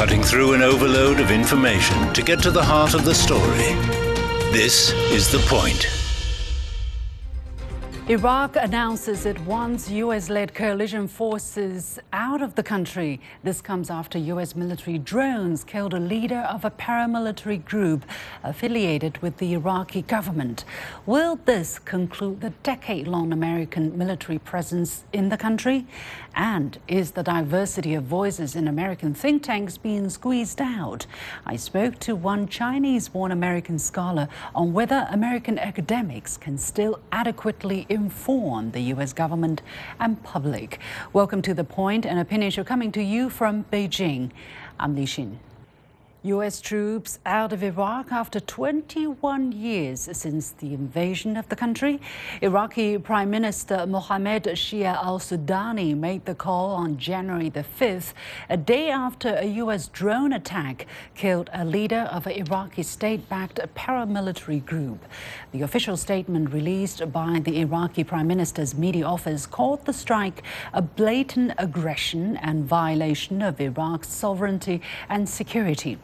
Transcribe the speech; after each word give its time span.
cutting 0.00 0.22
through 0.22 0.54
an 0.54 0.62
overload 0.62 1.20
of 1.20 1.30
information 1.30 2.10
to 2.14 2.22
get 2.22 2.42
to 2.42 2.50
the 2.50 2.64
heart 2.64 2.94
of 2.94 3.04
the 3.04 3.14
story. 3.14 3.74
This 4.50 4.92
is 5.12 5.30
The 5.30 5.40
Point. 5.40 5.99
Iraq 8.10 8.56
announces 8.56 9.24
it 9.24 9.38
wants 9.42 9.88
U.S. 9.88 10.28
led 10.28 10.52
coalition 10.52 11.06
forces 11.06 12.00
out 12.12 12.42
of 12.42 12.56
the 12.56 12.62
country. 12.64 13.20
This 13.44 13.60
comes 13.60 13.88
after 13.88 14.18
U.S. 14.18 14.56
military 14.56 14.98
drones 14.98 15.62
killed 15.62 15.94
a 15.94 16.00
leader 16.00 16.40
of 16.50 16.64
a 16.64 16.72
paramilitary 16.72 17.64
group 17.64 18.04
affiliated 18.42 19.18
with 19.18 19.36
the 19.36 19.52
Iraqi 19.52 20.02
government. 20.02 20.64
Will 21.06 21.36
this 21.44 21.78
conclude 21.78 22.40
the 22.40 22.50
decade 22.64 23.06
long 23.06 23.32
American 23.32 23.96
military 23.96 24.40
presence 24.40 25.04
in 25.12 25.28
the 25.28 25.36
country? 25.36 25.86
And 26.34 26.78
is 26.88 27.12
the 27.12 27.22
diversity 27.22 27.94
of 27.94 28.04
voices 28.04 28.56
in 28.56 28.66
American 28.66 29.14
think 29.14 29.44
tanks 29.44 29.78
being 29.78 30.10
squeezed 30.10 30.60
out? 30.60 31.06
I 31.46 31.54
spoke 31.54 32.00
to 32.00 32.16
one 32.16 32.48
Chinese 32.48 33.08
born 33.08 33.30
American 33.30 33.78
scholar 33.78 34.26
on 34.52 34.72
whether 34.72 35.06
American 35.10 35.60
academics 35.60 36.36
can 36.36 36.58
still 36.58 36.98
adequately 37.12 37.86
inform 38.00 38.70
the 38.70 38.80
U.S. 38.94 39.12
government 39.12 39.60
and 39.98 40.22
public. 40.22 40.80
Welcome 41.12 41.42
to 41.42 41.52
The 41.52 41.64
Point, 41.64 42.06
an 42.06 42.16
opinion 42.16 42.50
show 42.50 42.64
coming 42.64 42.90
to 42.92 43.02
you 43.02 43.28
from 43.28 43.64
Beijing. 43.70 44.30
I'm 44.78 44.96
Liu 44.96 45.04
Xin. 45.04 45.49
U.S. 46.22 46.60
troops 46.60 47.18
out 47.24 47.50
of 47.50 47.62
Iraq 47.62 48.12
after 48.12 48.40
21 48.40 49.52
years 49.52 50.06
since 50.12 50.50
the 50.50 50.74
invasion 50.74 51.34
of 51.34 51.48
the 51.48 51.56
country. 51.56 51.98
Iraqi 52.42 52.98
Prime 52.98 53.30
Minister 53.30 53.86
Mohammed 53.86 54.44
Shia 54.44 55.02
al 55.02 55.18
Sudani 55.18 55.96
made 55.96 56.26
the 56.26 56.34
call 56.34 56.74
on 56.74 56.98
January 56.98 57.48
the 57.48 57.64
5th, 57.64 58.12
a 58.50 58.58
day 58.58 58.90
after 58.90 59.34
a 59.36 59.46
U.S. 59.46 59.88
drone 59.88 60.34
attack 60.34 60.86
killed 61.14 61.48
a 61.54 61.64
leader 61.64 62.06
of 62.12 62.26
an 62.26 62.32
Iraqi 62.32 62.82
state 62.82 63.26
backed 63.30 63.58
paramilitary 63.74 64.62
group. 64.62 65.02
The 65.52 65.62
official 65.62 65.96
statement 65.96 66.52
released 66.52 67.10
by 67.10 67.40
the 67.42 67.60
Iraqi 67.60 68.04
Prime 68.04 68.26
Minister's 68.26 68.74
media 68.74 69.06
office 69.06 69.46
called 69.46 69.86
the 69.86 69.94
strike 69.94 70.42
a 70.74 70.82
blatant 70.82 71.52
aggression 71.56 72.36
and 72.36 72.66
violation 72.66 73.40
of 73.40 73.58
Iraq's 73.58 74.08
sovereignty 74.08 74.82
and 75.08 75.26
security. 75.26 75.96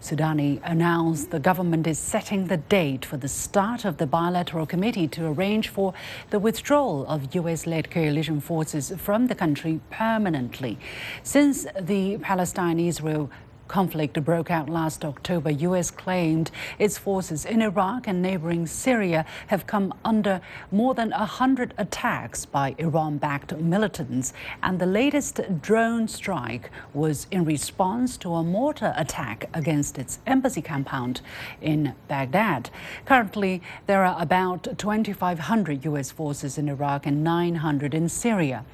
Sudani 0.00 0.60
announced 0.64 1.30
the 1.30 1.38
government 1.38 1.86
is 1.86 1.98
setting 1.98 2.46
the 2.46 2.56
date 2.56 3.04
for 3.04 3.16
the 3.16 3.28
start 3.28 3.84
of 3.84 3.96
the 3.96 4.06
bilateral 4.06 4.66
committee 4.66 5.08
to 5.08 5.26
arrange 5.26 5.68
for 5.68 5.94
the 6.30 6.38
withdrawal 6.38 7.06
of 7.06 7.34
U.S. 7.34 7.66
led 7.66 7.90
coalition 7.90 8.40
forces 8.40 8.92
from 8.98 9.26
the 9.28 9.34
country 9.34 9.80
permanently. 9.90 10.78
Since 11.22 11.66
the 11.80 12.18
Palestine 12.18 12.78
Israel 12.78 13.30
conflict 13.68 14.22
broke 14.24 14.50
out 14.50 14.68
last 14.68 15.04
October, 15.04 15.50
U.S. 15.50 15.90
claimed 15.90 16.50
its 16.78 16.98
forces 16.98 17.44
in 17.44 17.62
Iraq 17.62 18.06
and 18.06 18.20
neighboring 18.22 18.66
Syria 18.66 19.24
have 19.48 19.66
come 19.66 19.92
under 20.04 20.40
more 20.70 20.94
than 20.94 21.10
100 21.10 21.74
attacks 21.78 22.44
by 22.44 22.74
Iran 22.78 23.18
backed 23.18 23.56
militants. 23.56 24.32
And 24.62 24.78
the 24.78 24.86
latest 24.86 25.40
drone 25.60 26.08
strike 26.08 26.70
was 26.92 27.26
in 27.30 27.44
response 27.44 28.16
to 28.18 28.34
a 28.34 28.42
mortar 28.42 28.92
attack 28.96 29.48
against 29.54 29.98
its 29.98 30.18
embassy 30.26 30.62
compound 30.62 31.20
in 31.60 31.94
Baghdad. 32.08 32.70
Currently, 33.04 33.62
there 33.86 34.04
are 34.04 34.20
about 34.20 34.78
2,500 34.78 35.84
U.S. 35.84 36.10
forces 36.10 36.58
in 36.58 36.68
Iraq 36.68 37.06
and 37.06 37.24
900 37.24 37.94
in 37.94 38.08
Syria. 38.08 38.64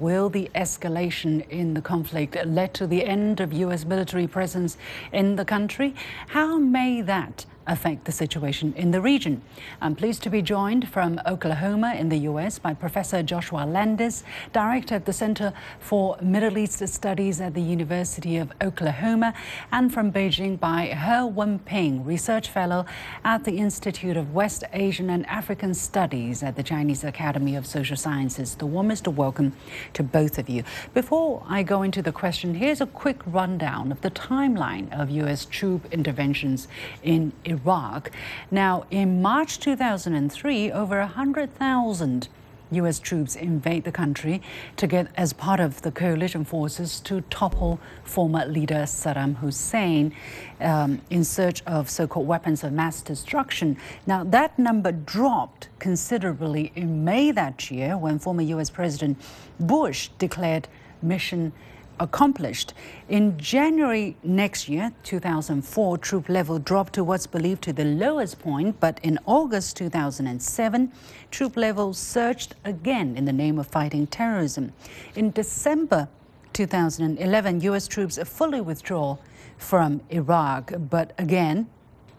Will 0.00 0.30
the 0.30 0.50
escalation 0.54 1.46
in 1.50 1.74
the 1.74 1.82
conflict 1.82 2.34
lead 2.46 2.72
to 2.72 2.86
the 2.86 3.04
end 3.04 3.38
of 3.38 3.52
U.S. 3.52 3.84
military 3.84 4.26
presence 4.26 4.78
in 5.12 5.36
the 5.36 5.44
country? 5.44 5.94
How 6.28 6.56
may 6.56 7.02
that 7.02 7.44
affect 7.70 8.04
the 8.04 8.12
situation 8.12 8.74
in 8.76 8.90
the 8.90 9.00
region. 9.00 9.40
I'm 9.80 9.94
pleased 9.94 10.22
to 10.24 10.30
be 10.30 10.42
joined 10.42 10.88
from 10.88 11.20
Oklahoma 11.24 11.94
in 11.96 12.08
the 12.08 12.18
U.S. 12.30 12.58
by 12.58 12.74
Professor 12.74 13.22
Joshua 13.22 13.64
Landis, 13.64 14.24
Director 14.52 14.96
of 14.96 15.04
the 15.04 15.12
Center 15.12 15.52
for 15.78 16.18
Middle 16.20 16.58
East 16.58 16.86
Studies 16.88 17.40
at 17.40 17.54
the 17.54 17.62
University 17.62 18.36
of 18.36 18.52
Oklahoma, 18.60 19.32
and 19.70 19.94
from 19.94 20.10
Beijing 20.12 20.58
by 20.58 20.86
He 20.86 20.94
Wenping, 20.94 22.04
Research 22.04 22.48
Fellow 22.48 22.84
at 23.24 23.44
the 23.44 23.58
Institute 23.58 24.16
of 24.16 24.34
West 24.34 24.64
Asian 24.72 25.08
and 25.08 25.24
African 25.26 25.72
Studies 25.72 26.42
at 26.42 26.56
the 26.56 26.62
Chinese 26.64 27.04
Academy 27.04 27.54
of 27.54 27.66
Social 27.66 27.96
Sciences. 27.96 28.56
The 28.56 28.66
warmest 28.66 29.06
welcome 29.06 29.54
to 29.94 30.02
both 30.02 30.38
of 30.38 30.48
you. 30.48 30.64
Before 30.92 31.44
I 31.48 31.62
go 31.62 31.82
into 31.82 32.02
the 32.02 32.12
question, 32.12 32.54
here's 32.54 32.80
a 32.80 32.86
quick 32.86 33.20
rundown 33.24 33.92
of 33.92 34.00
the 34.00 34.10
timeline 34.10 34.92
of 34.92 35.08
U.S. 35.10 35.44
troop 35.44 35.86
interventions 35.92 36.66
in 37.04 37.32
Iraq. 37.44 37.59
Iraq. 37.64 38.10
Now, 38.50 38.84
in 38.90 39.22
March 39.22 39.58
2003, 39.58 40.72
over 40.72 40.98
100,000 40.98 42.28
U.S. 42.72 43.00
troops 43.00 43.34
invade 43.34 43.84
the 43.84 43.92
country 43.92 44.40
to 44.76 44.86
get 44.86 45.08
as 45.16 45.32
part 45.32 45.58
of 45.58 45.82
the 45.82 45.90
coalition 45.90 46.44
forces 46.44 47.00
to 47.00 47.20
topple 47.22 47.80
former 48.04 48.46
leader 48.46 48.84
Saddam 48.84 49.36
Hussein 49.36 50.14
um, 50.60 51.00
in 51.10 51.24
search 51.24 51.62
of 51.66 51.90
so 51.90 52.06
called 52.06 52.28
weapons 52.28 52.62
of 52.62 52.72
mass 52.72 53.02
destruction. 53.02 53.76
Now, 54.06 54.22
that 54.24 54.58
number 54.58 54.92
dropped 54.92 55.68
considerably 55.80 56.72
in 56.76 57.04
May 57.04 57.32
that 57.32 57.70
year 57.70 57.98
when 57.98 58.18
former 58.18 58.42
U.S. 58.42 58.70
President 58.70 59.20
Bush 59.58 60.08
declared 60.18 60.68
mission 61.02 61.52
accomplished. 62.00 62.74
In 63.08 63.38
January 63.38 64.16
next 64.24 64.68
year, 64.68 64.92
2004, 65.04 65.98
troop 65.98 66.28
level 66.28 66.58
dropped 66.58 66.94
to 66.94 67.04
what's 67.04 67.26
believed 67.26 67.62
to 67.62 67.72
the 67.72 67.84
lowest 67.84 68.40
point, 68.40 68.80
but 68.80 68.98
in 69.02 69.18
August 69.26 69.76
2007, 69.76 70.90
troop 71.30 71.56
level 71.56 71.94
surged 71.94 72.56
again 72.64 73.16
in 73.16 73.26
the 73.26 73.32
name 73.32 73.58
of 73.58 73.66
fighting 73.66 74.06
terrorism. 74.06 74.72
In 75.14 75.30
December 75.30 76.08
2011, 76.54 77.60
U.S. 77.60 77.86
troops 77.86 78.18
fully 78.24 78.60
withdraw 78.60 79.16
from 79.58 80.00
Iraq, 80.10 80.72
but 80.90 81.12
again, 81.18 81.68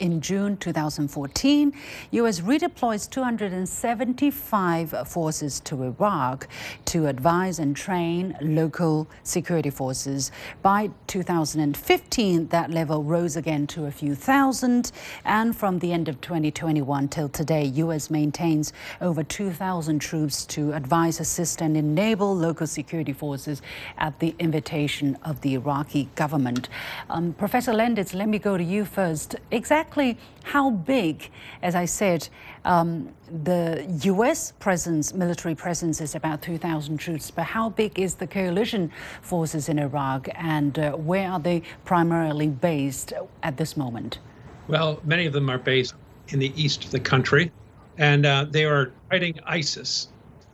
in 0.02 0.20
June 0.20 0.58
2014, 0.58 1.72
U.S. 2.12 2.42
redeploys 2.42 3.08
275 3.10 5.08
forces 5.08 5.60
to 5.60 5.84
Iraq 5.84 6.48
to 6.86 7.06
advise 7.06 7.60
and 7.60 7.76
train 7.76 8.36
local 8.42 9.08
security 9.22 9.70
forces. 9.70 10.32
By 10.64 10.90
2015, 11.06 12.48
that 12.48 12.72
level 12.72 13.04
rose 13.04 13.36
again 13.36 13.68
to 13.68 13.86
a 13.86 13.92
few 13.92 14.16
thousand, 14.16 14.92
and 15.24 15.56
from 15.56 15.78
the 15.80 15.94
end 15.94 16.10
of 16.10 16.20
2021 16.20 17.08
till 17.08 17.30
today, 17.30 17.66
U.S. 17.66 18.10
maintains 18.10 18.74
over 19.02 19.24
2,000 19.24 20.00
troops 20.00 20.48
to 20.48 20.74
advise, 20.74 21.20
assist, 21.20 21.62
and 21.62 21.78
enable 21.78 22.36
local 22.36 22.66
security 22.66 23.14
forces 23.14 23.62
at 24.00 24.18
the 24.20 24.34
invitation 24.40 25.16
of 25.24 25.42
the 25.42 25.54
Iraqi 25.54 26.10
government. 26.16 26.70
Um, 27.08 27.34
Professor 27.34 27.72
Landis, 27.72 28.16
let 28.16 28.28
me 28.28 28.40
go 28.40 28.58
to 28.58 28.64
you 28.64 28.84
first. 28.84 29.36
Exactly 29.52 29.91
exactly 29.92 30.18
how 30.44 30.72
big, 30.72 31.30
as 31.62 31.76
I 31.76 31.86
said, 31.86 32.30
um, 32.64 33.10
the 33.44 33.86
U.S. 34.04 34.54
presence, 34.60 35.14
military 35.14 35.56
presence, 35.56 36.00
is 36.00 36.16
about 36.16 36.42
2,000 36.42 36.98
troops, 36.98 37.30
but 37.30 37.44
how 37.44 37.70
big 37.70 38.00
is 38.00 38.16
the 38.16 38.28
coalition 38.28 38.90
forces 39.22 39.68
in 39.68 39.78
Iraq, 39.80 40.30
and 40.36 40.80
uh, 40.80 40.92
where 40.94 41.30
are 41.30 41.40
they 41.40 41.62
primarily 41.84 42.48
based 42.48 43.14
at 43.44 43.58
this 43.58 43.76
moment? 43.76 44.20
Well, 44.68 45.02
many 45.04 45.26
of 45.26 45.34
them 45.34 45.50
are 45.50 45.60
based 45.60 45.94
in 46.30 46.40
the 46.40 46.54
east 46.56 46.86
of 46.86 46.92
the 46.92 47.00
country, 47.00 47.52
and 47.98 48.26
uh, 48.26 48.46
they 48.50 48.64
are 48.64 48.94
fighting 49.10 49.40
ISIS, 49.46 50.08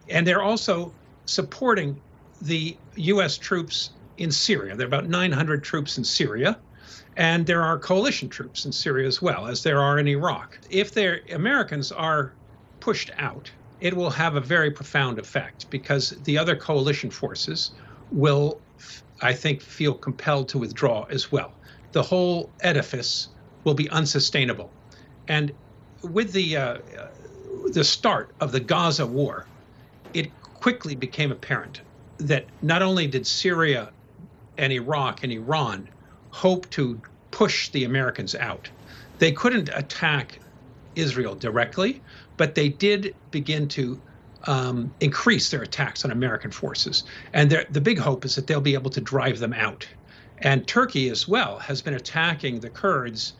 and 0.10 0.26
they're 0.26 0.44
also 0.44 0.92
supporting 1.26 2.02
the 2.42 2.76
U.S. 2.96 3.38
troops 3.38 3.92
in 4.18 4.32
Syria. 4.32 4.76
There 4.76 4.86
are 4.86 4.94
about 4.94 5.08
900 5.08 5.64
troops 5.64 6.00
in 6.00 6.04
Syria 6.04 6.58
and 7.16 7.46
there 7.46 7.64
are 7.64 7.80
coalition 7.80 8.30
troops 8.30 8.66
in 8.66 8.72
Syria 8.72 9.08
as 9.08 9.22
well, 9.22 9.48
as 9.48 9.64
there 9.64 9.82
are 9.82 10.00
in 10.00 10.08
Iraq. 10.08 10.60
If 10.70 10.94
the 10.94 11.22
Americans 11.34 11.92
are 11.92 12.34
pushed 12.80 13.12
out, 13.18 13.52
it 13.80 13.96
will 13.96 14.10
have 14.10 14.36
a 14.36 14.42
very 14.42 14.72
profound 14.72 15.20
effect 15.20 15.70
because 15.70 16.12
the 16.24 16.38
other 16.38 16.56
coalition 16.56 17.10
forces 17.10 17.72
will, 18.12 18.60
I 19.22 19.34
think, 19.34 19.62
feel 19.62 19.94
compelled 19.94 20.50
to 20.50 20.58
withdraw 20.58 21.06
as 21.10 21.32
well. 21.32 21.52
The 21.92 22.04
whole 22.04 22.52
edifice 22.62 23.30
will 23.64 23.74
be 23.74 23.90
unsustainable. 23.90 24.72
And 25.28 25.52
with 26.04 26.32
the, 26.34 26.58
uh, 26.58 26.78
the 27.74 27.84
start 27.84 28.32
of 28.40 28.52
the 28.52 28.60
Gaza 28.60 29.06
war, 29.06 29.46
it 30.14 30.32
quickly 30.42 30.96
became 30.96 31.32
apparent 31.32 31.82
that 32.18 32.46
not 32.62 32.82
only 32.82 33.08
did 33.08 33.28
Syria 33.28 33.92
and 34.58 34.74
Iraq 34.74 35.24
and 35.24 35.32
Iran 35.32 35.88
hope 36.38 36.70
to 36.70 37.02
push 37.32 37.70
the 37.70 37.84
Americans 37.84 38.36
out. 38.36 38.70
They 39.18 39.32
couldn't 39.32 39.70
attack 39.74 40.40
Israel 40.96 41.34
directly, 41.34 42.00
but 42.38 42.54
they 42.54 42.70
did 42.70 43.16
begin 43.32 43.68
to 43.70 44.00
um, 44.46 44.94
increase 45.00 45.50
their 45.50 45.64
attacks 45.64 46.06
on 46.06 46.12
American 46.12 46.52
forces. 46.52 47.04
And 47.34 47.66
the 47.72 47.82
big 47.82 47.98
hope 47.98 48.24
is 48.24 48.36
that 48.36 48.46
they'll 48.46 48.62
be 48.62 48.76
able 48.76 48.92
to 48.92 49.02
drive 49.02 49.40
them 49.40 49.54
out. 49.54 49.88
And 50.38 50.68
Turkey 50.68 51.10
as 51.10 51.28
well 51.28 51.58
has 51.58 51.82
been 51.82 51.96
attacking 51.96 52.60
the 52.60 52.70
Kurds 52.70 53.34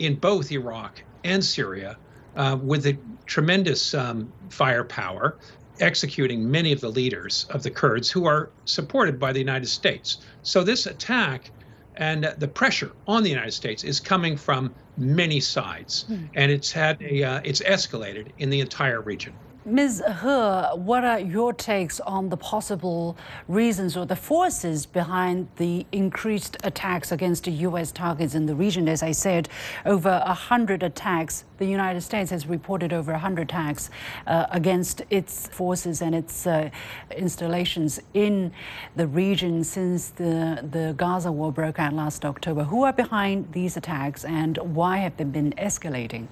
in 0.00 0.16
both 0.16 0.50
Iraq 0.50 1.02
and 1.22 1.44
Syria 1.44 1.96
uh, 2.34 2.58
with 2.60 2.84
a 2.86 2.98
tremendous 3.26 3.94
um, 3.94 4.32
firepower, 4.48 5.36
executing 5.78 6.50
many 6.50 6.72
of 6.72 6.80
the 6.80 6.90
leaders 6.90 7.46
of 7.50 7.62
the 7.62 7.70
Kurds 7.70 8.10
who 8.10 8.26
are 8.26 8.50
supported 8.64 9.20
by 9.20 9.32
the 9.32 9.38
United 9.38 9.68
States. 9.68 10.18
So 10.42 10.64
this 10.64 10.86
attack 10.86 11.52
and 12.00 12.34
the 12.38 12.48
pressure 12.48 12.90
on 13.06 13.22
the 13.22 13.28
United 13.28 13.52
States 13.52 13.84
is 13.84 14.00
coming 14.00 14.36
from 14.36 14.74
many 14.96 15.38
sides, 15.38 16.06
mm. 16.08 16.28
and 16.34 16.50
it's 16.50 16.72
had 16.72 17.00
a 17.02 17.22
uh, 17.22 17.40
it's 17.44 17.60
escalated 17.60 18.28
in 18.38 18.50
the 18.50 18.60
entire 18.60 19.00
region. 19.00 19.34
Ms. 19.66 20.02
He, 20.22 20.26
what 20.26 21.04
are 21.04 21.20
your 21.20 21.52
takes 21.52 22.00
on 22.00 22.30
the 22.30 22.36
possible 22.38 23.14
reasons 23.46 23.94
or 23.94 24.06
the 24.06 24.16
forces 24.16 24.86
behind 24.86 25.48
the 25.56 25.84
increased 25.92 26.56
attacks 26.64 27.12
against 27.12 27.44
the 27.44 27.50
U.S. 27.68 27.92
targets 27.92 28.34
in 28.34 28.46
the 28.46 28.54
region? 28.54 28.88
As 28.88 29.02
I 29.02 29.12
said, 29.12 29.50
over 29.84 30.22
100 30.24 30.82
attacks. 30.82 31.44
The 31.58 31.66
United 31.66 32.00
States 32.00 32.30
has 32.30 32.46
reported 32.46 32.94
over 32.94 33.12
100 33.12 33.42
attacks 33.42 33.90
uh, 34.26 34.46
against 34.50 35.02
its 35.10 35.48
forces 35.48 36.00
and 36.00 36.14
its 36.14 36.46
uh, 36.46 36.70
installations 37.14 38.00
in 38.14 38.52
the 38.96 39.06
region 39.06 39.62
since 39.62 40.08
the, 40.08 40.66
the 40.70 40.94
Gaza 40.96 41.30
war 41.30 41.52
broke 41.52 41.78
out 41.78 41.92
last 41.92 42.24
October. 42.24 42.64
Who 42.64 42.84
are 42.84 42.94
behind 42.94 43.52
these 43.52 43.76
attacks 43.76 44.24
and 44.24 44.56
why 44.56 44.96
have 44.98 45.18
they 45.18 45.24
been 45.24 45.52
escalating? 45.58 46.28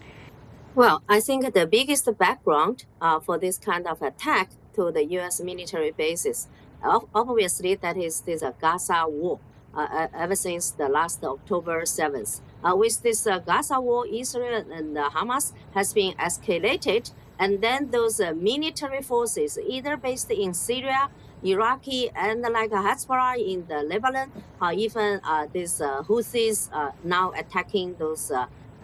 Well, 0.75 1.03
I 1.09 1.20
think 1.20 1.55
the 1.55 1.67
biggest 1.67 2.09
background 2.19 2.85
uh, 3.00 3.20
for 3.20 3.38
this 3.38 3.59
kind 3.59 3.87
of 3.87 4.00
attack 4.03 4.50
to 4.75 4.93
the 4.93 5.05
U.S. 5.17 5.41
military 5.41 5.91
bases, 5.91 6.47
obviously, 6.82 7.75
that 7.76 7.97
is 7.97 8.20
this 8.20 8.43
uh, 8.43 8.53
Gaza 8.61 9.05
war. 9.09 9.41
Uh, 9.75 10.09
ever 10.15 10.35
since 10.35 10.70
the 10.73 10.88
last 10.88 11.23
October 11.23 11.82
7th. 11.82 12.41
Uh, 12.65 12.75
with 12.75 13.03
this 13.03 13.26
uh, 13.26 13.38
Gaza 13.38 13.79
war, 13.79 14.06
Israel 14.11 14.65
and 14.73 14.97
Hamas 14.97 15.53
has 15.75 15.93
been 15.93 16.15
escalated, 16.15 17.12
and 17.38 17.61
then 17.61 17.91
those 17.91 18.19
military 18.35 19.03
forces, 19.03 19.59
either 19.69 19.97
based 19.97 20.31
in 20.31 20.55
Syria, 20.55 21.11
Iraqi, 21.44 22.11
and 22.17 22.41
like 22.41 22.70
Hezbollah 22.70 23.37
in 23.37 23.67
the 23.69 23.82
Lebanon, 23.82 24.32
or 24.61 24.73
even 24.73 25.20
these 25.53 25.81
Houthis 25.81 26.70
now 27.05 27.32
attacking 27.37 27.94
those 27.99 28.32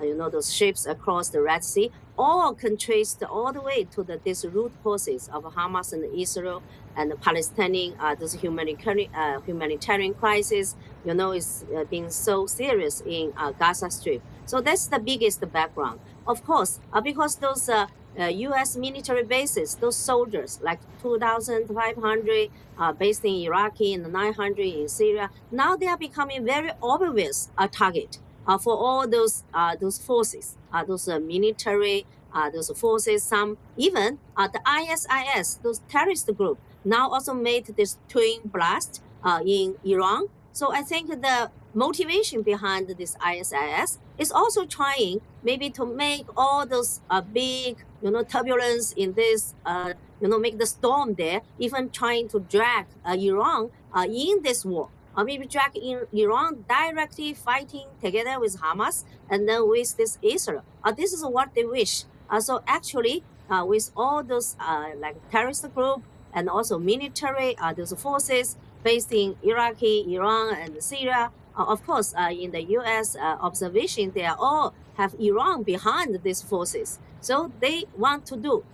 you 0.02 0.14
know, 0.14 0.28
those 0.28 0.52
ships 0.52 0.86
across 0.86 1.28
the 1.28 1.40
Red 1.40 1.64
Sea, 1.64 1.90
all 2.18 2.54
can 2.54 2.76
trace 2.76 3.16
all 3.28 3.52
the 3.52 3.60
way 3.60 3.84
to 3.84 4.02
the 4.02 4.20
these 4.22 4.44
root 4.44 4.72
causes 4.82 5.28
of 5.32 5.44
Hamas 5.44 5.92
and 5.92 6.04
Israel 6.18 6.62
and 6.96 7.10
the 7.10 7.16
Palestinian 7.16 7.94
uh, 7.98 8.14
this 8.14 8.34
humanitarian 8.34 9.12
uh, 9.14 9.40
humanitarian 9.40 10.14
crisis. 10.14 10.76
You 11.04 11.14
know, 11.14 11.32
is 11.32 11.64
uh, 11.74 11.84
being 11.84 12.10
so 12.10 12.46
serious 12.46 13.02
in 13.06 13.32
uh, 13.36 13.52
Gaza 13.52 13.90
Strip. 13.90 14.22
So 14.46 14.60
that's 14.60 14.86
the 14.86 14.98
biggest 14.98 15.40
background. 15.52 16.00
Of 16.26 16.44
course, 16.44 16.80
uh, 16.92 17.00
because 17.00 17.36
those 17.36 17.68
uh, 17.68 17.86
U.S. 18.16 18.76
military 18.76 19.24
bases, 19.24 19.74
those 19.74 19.96
soldiers, 19.96 20.60
like 20.62 20.80
2,500 21.02 22.50
uh, 22.78 22.92
based 22.92 23.24
in 23.24 23.34
Iraqi 23.34 23.94
and 23.94 24.12
900 24.12 24.60
in 24.60 24.88
Syria, 24.88 25.30
now 25.50 25.76
they 25.76 25.86
are 25.86 25.98
becoming 25.98 26.44
very 26.44 26.70
obvious 26.82 27.50
a 27.58 27.68
target 27.68 28.18
uh, 28.46 28.58
for 28.58 28.76
all 28.76 29.06
those 29.08 29.44
uh, 29.52 29.76
those 29.76 29.98
forces, 29.98 30.56
uh, 30.72 30.84
those 30.84 31.08
uh, 31.08 31.18
military, 31.18 32.06
uh, 32.32 32.50
those 32.50 32.70
forces, 32.78 33.22
some 33.22 33.56
even 33.76 34.18
uh, 34.36 34.48
the 34.48 34.60
ISIS, 34.66 35.54
those 35.62 35.80
terrorist 35.88 36.34
group, 36.36 36.58
now 36.84 37.08
also 37.10 37.32
made 37.32 37.66
this 37.76 37.98
twin 38.08 38.40
blast 38.44 39.02
uh, 39.22 39.40
in 39.46 39.76
Iran. 39.84 40.26
So 40.52 40.72
I 40.72 40.82
think 40.82 41.08
the 41.08 41.50
motivation 41.74 42.42
behind 42.42 42.88
this 42.88 43.16
ISIS 43.20 43.98
is 44.18 44.30
also 44.30 44.64
trying 44.64 45.20
maybe 45.42 45.70
to 45.70 45.84
make 45.84 46.26
all 46.36 46.64
those 46.64 47.00
big, 47.32 47.84
you 48.00 48.10
know, 48.12 48.22
turbulence 48.22 48.92
in 48.92 49.14
this, 49.14 49.54
uh, 49.66 49.94
you 50.20 50.28
know, 50.28 50.38
make 50.38 50.58
the 50.58 50.66
storm 50.66 51.14
there, 51.14 51.40
even 51.58 51.90
trying 51.90 52.28
to 52.28 52.38
drag 52.38 52.86
Iran 53.04 53.70
in 54.06 54.42
this 54.42 54.64
war 54.64 54.90
maybe 55.22 55.46
drag 55.46 55.76
in 55.76 56.06
Iran 56.12 56.64
directly 56.68 57.34
fighting 57.34 57.86
together 58.02 58.40
with 58.40 58.58
Hamas 58.60 59.04
and 59.30 59.48
then 59.48 59.68
with 59.68 59.96
this 59.96 60.18
Israel. 60.22 60.64
Uh, 60.82 60.90
this 60.90 61.12
is 61.12 61.24
what 61.24 61.54
they 61.54 61.64
wish. 61.64 62.04
Uh, 62.28 62.40
so 62.40 62.62
actually, 62.66 63.22
uh, 63.48 63.64
with 63.64 63.90
all 63.96 64.22
those 64.22 64.56
uh, 64.58 64.88
like 64.98 65.16
terrorist 65.30 65.72
group 65.74 66.02
and 66.32 66.48
also 66.48 66.78
military 66.78 67.56
uh, 67.58 67.72
those 67.72 67.92
forces 67.92 68.56
based 68.82 69.12
in 69.12 69.36
Iraqi, 69.42 70.14
Iran, 70.14 70.54
and 70.56 70.82
Syria, 70.82 71.30
uh, 71.56 71.64
of 71.64 71.86
course, 71.86 72.12
in 72.32 72.50
the 72.50 72.62
U.S. 72.78 73.16
Observation, 73.16 74.10
they 74.14 74.24
are 74.24 74.36
all 74.38 74.74
have 74.96 75.14
Iran 75.18 75.62
behind 75.62 76.18
these 76.22 76.42
forces. 76.42 76.98
So 77.20 77.52
they 77.60 77.84
want 77.96 78.26
to 78.26 78.36
do 78.36 78.64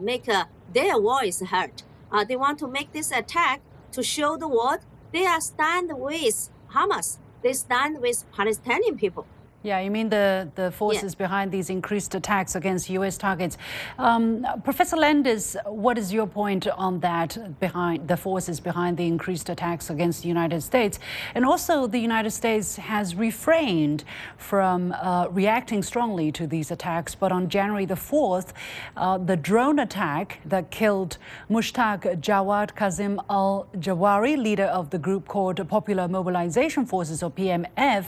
make 0.00 0.26
their 0.72 1.00
voice 1.00 1.40
heard. 1.40 1.82
They 2.28 2.36
want 2.36 2.58
to 2.60 2.68
make 2.68 2.92
this 2.92 3.10
attack 3.10 3.60
to 3.92 4.02
show 4.02 4.36
the 4.36 4.46
world 4.46 4.80
they 5.16 5.24
are 5.24 5.40
stand 5.40 5.90
with 5.98 6.50
Hamas. 6.74 7.16
They 7.42 7.54
stand 7.54 8.00
with 8.02 8.24
Palestinian 8.32 8.98
people. 8.98 9.26
Yeah, 9.66 9.80
you 9.80 9.90
mean 9.90 10.08
the, 10.10 10.48
the 10.54 10.70
forces 10.70 11.14
yeah. 11.14 11.26
behind 11.26 11.50
these 11.50 11.70
increased 11.70 12.14
attacks 12.14 12.54
against 12.54 12.88
U.S. 12.90 13.18
targets. 13.18 13.58
Um, 13.98 14.46
Professor 14.62 14.96
Landis, 14.96 15.56
what 15.64 15.98
is 15.98 16.12
your 16.12 16.28
point 16.28 16.68
on 16.68 17.00
that 17.00 17.58
behind 17.58 18.06
the 18.06 18.16
forces 18.16 18.60
behind 18.60 18.96
the 18.96 19.08
increased 19.08 19.48
attacks 19.48 19.90
against 19.90 20.22
the 20.22 20.28
United 20.28 20.60
States? 20.60 21.00
And 21.34 21.44
also, 21.44 21.88
the 21.88 21.98
United 21.98 22.30
States 22.30 22.76
has 22.76 23.16
refrained 23.16 24.04
from 24.36 24.92
uh, 24.92 25.26
reacting 25.30 25.82
strongly 25.82 26.30
to 26.30 26.46
these 26.46 26.70
attacks. 26.70 27.16
But 27.16 27.32
on 27.32 27.48
January 27.48 27.86
the 27.86 27.94
4th, 27.94 28.52
uh, 28.96 29.18
the 29.18 29.36
drone 29.36 29.80
attack 29.80 30.38
that 30.44 30.70
killed 30.70 31.18
Mushtaq 31.50 32.20
Jawad 32.20 32.76
Kazim 32.76 33.20
al 33.28 33.66
Jawari, 33.78 34.36
leader 34.36 34.66
of 34.66 34.90
the 34.90 34.98
group 34.98 35.26
called 35.26 35.68
Popular 35.68 36.06
Mobilization 36.06 36.86
Forces, 36.86 37.20
or 37.24 37.32
PMF, 37.32 38.04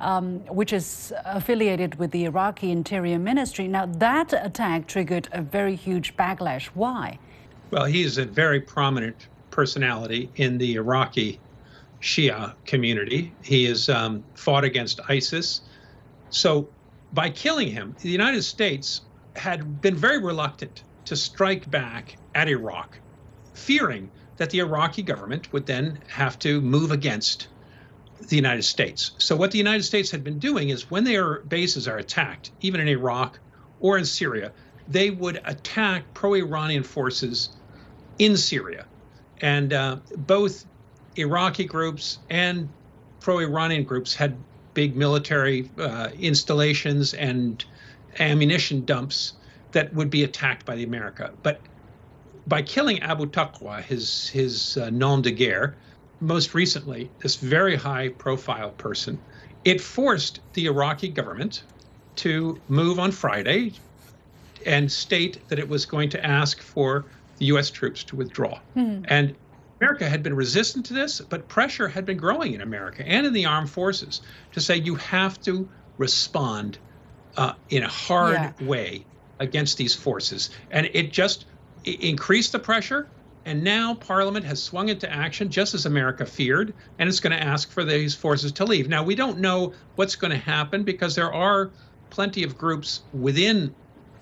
um, 0.00 0.40
which 0.54 0.74
is 0.74 0.97
affiliated 1.24 1.96
with 1.96 2.10
the 2.10 2.24
Iraqi 2.24 2.70
Interior 2.70 3.18
Ministry. 3.18 3.68
Now, 3.68 3.86
that 3.86 4.32
attack 4.32 4.86
triggered 4.86 5.28
a 5.32 5.42
very 5.42 5.74
huge 5.74 6.16
backlash. 6.16 6.66
Why? 6.74 7.18
Well, 7.70 7.84
he 7.84 8.02
is 8.02 8.18
a 8.18 8.24
very 8.24 8.60
prominent 8.60 9.28
personality 9.50 10.30
in 10.36 10.58
the 10.58 10.74
Iraqi 10.74 11.38
Shia 12.00 12.54
community. 12.64 13.32
He 13.42 13.64
has 13.64 13.88
um, 13.88 14.24
fought 14.34 14.64
against 14.64 15.00
ISIS. 15.08 15.62
So, 16.30 16.68
by 17.12 17.30
killing 17.30 17.68
him, 17.68 17.94
the 18.00 18.10
United 18.10 18.42
States 18.42 19.02
had 19.36 19.80
been 19.80 19.96
very 19.96 20.18
reluctant 20.18 20.82
to 21.06 21.16
strike 21.16 21.70
back 21.70 22.16
at 22.34 22.48
Iraq, 22.48 22.98
fearing 23.54 24.10
that 24.36 24.50
the 24.50 24.58
Iraqi 24.58 25.02
government 25.02 25.52
would 25.52 25.66
then 25.66 25.98
have 26.08 26.38
to 26.40 26.60
move 26.60 26.90
against 26.90 27.48
the 28.20 28.36
United 28.36 28.62
States. 28.62 29.12
So 29.18 29.36
what 29.36 29.50
the 29.50 29.58
United 29.58 29.84
States 29.84 30.10
had 30.10 30.24
been 30.24 30.38
doing 30.38 30.70
is 30.70 30.90
when 30.90 31.04
their 31.04 31.40
bases 31.40 31.86
are 31.86 31.98
attacked, 31.98 32.50
even 32.60 32.80
in 32.80 32.88
Iraq 32.88 33.38
or 33.80 33.98
in 33.98 34.04
Syria, 34.04 34.52
they 34.88 35.10
would 35.10 35.40
attack 35.44 36.02
pro-Iranian 36.14 36.82
forces 36.82 37.50
in 38.18 38.36
Syria, 38.36 38.86
and 39.40 39.72
uh, 39.72 39.96
both 40.16 40.64
Iraqi 41.16 41.64
groups 41.64 42.18
and 42.30 42.68
pro-Iranian 43.20 43.84
groups 43.84 44.14
had 44.14 44.36
big 44.74 44.96
military 44.96 45.70
uh, 45.78 46.08
installations 46.18 47.14
and 47.14 47.64
ammunition 48.18 48.84
dumps 48.84 49.34
that 49.72 49.92
would 49.94 50.10
be 50.10 50.24
attacked 50.24 50.64
by 50.64 50.74
the 50.76 50.84
America. 50.84 51.30
But 51.42 51.60
by 52.46 52.62
killing 52.62 53.00
Abu 53.00 53.26
Taqwa, 53.26 53.82
his 53.82 54.28
his 54.28 54.76
uh, 54.78 54.90
nom 54.90 55.22
de 55.22 55.30
guerre, 55.30 55.76
most 56.20 56.54
recently, 56.54 57.10
this 57.20 57.36
very 57.36 57.76
high 57.76 58.08
profile 58.08 58.70
person, 58.70 59.18
it 59.64 59.80
forced 59.80 60.40
the 60.54 60.66
Iraqi 60.66 61.08
government 61.08 61.62
to 62.16 62.60
move 62.68 62.98
on 62.98 63.12
Friday 63.12 63.72
and 64.66 64.90
state 64.90 65.46
that 65.48 65.58
it 65.58 65.68
was 65.68 65.86
going 65.86 66.10
to 66.10 66.24
ask 66.24 66.60
for 66.60 67.04
the 67.38 67.46
U.S. 67.46 67.70
troops 67.70 68.02
to 68.04 68.16
withdraw. 68.16 68.58
Mm-hmm. 68.76 69.04
And 69.08 69.34
America 69.80 70.08
had 70.08 70.22
been 70.22 70.34
resistant 70.34 70.86
to 70.86 70.94
this, 70.94 71.20
but 71.20 71.46
pressure 71.48 71.86
had 71.88 72.04
been 72.04 72.16
growing 72.16 72.54
in 72.54 72.60
America 72.60 73.06
and 73.06 73.26
in 73.26 73.32
the 73.32 73.46
armed 73.46 73.70
forces 73.70 74.20
to 74.52 74.60
say 74.60 74.76
you 74.76 74.96
have 74.96 75.40
to 75.42 75.68
respond 75.98 76.78
uh, 77.36 77.52
in 77.70 77.84
a 77.84 77.88
hard 77.88 78.34
yeah. 78.34 78.66
way 78.66 79.04
against 79.38 79.78
these 79.78 79.94
forces. 79.94 80.50
And 80.72 80.90
it 80.92 81.12
just 81.12 81.46
increased 81.84 82.52
the 82.52 82.58
pressure 82.58 83.08
and 83.48 83.64
now 83.64 83.94
Parliament 83.94 84.44
has 84.44 84.62
swung 84.62 84.90
into 84.90 85.10
action, 85.10 85.48
just 85.48 85.72
as 85.72 85.86
America 85.86 86.26
feared, 86.26 86.74
and 86.98 87.08
it's 87.08 87.18
going 87.18 87.34
to 87.34 87.42
ask 87.42 87.70
for 87.70 87.82
these 87.82 88.14
forces 88.14 88.52
to 88.52 88.66
leave. 88.66 88.90
Now, 88.90 89.02
we 89.02 89.14
don't 89.14 89.38
know 89.38 89.72
what's 89.94 90.16
going 90.16 90.32
to 90.32 90.36
happen 90.36 90.84
because 90.84 91.14
there 91.14 91.32
are 91.32 91.70
plenty 92.10 92.42
of 92.42 92.58
groups 92.58 93.00
within 93.14 93.74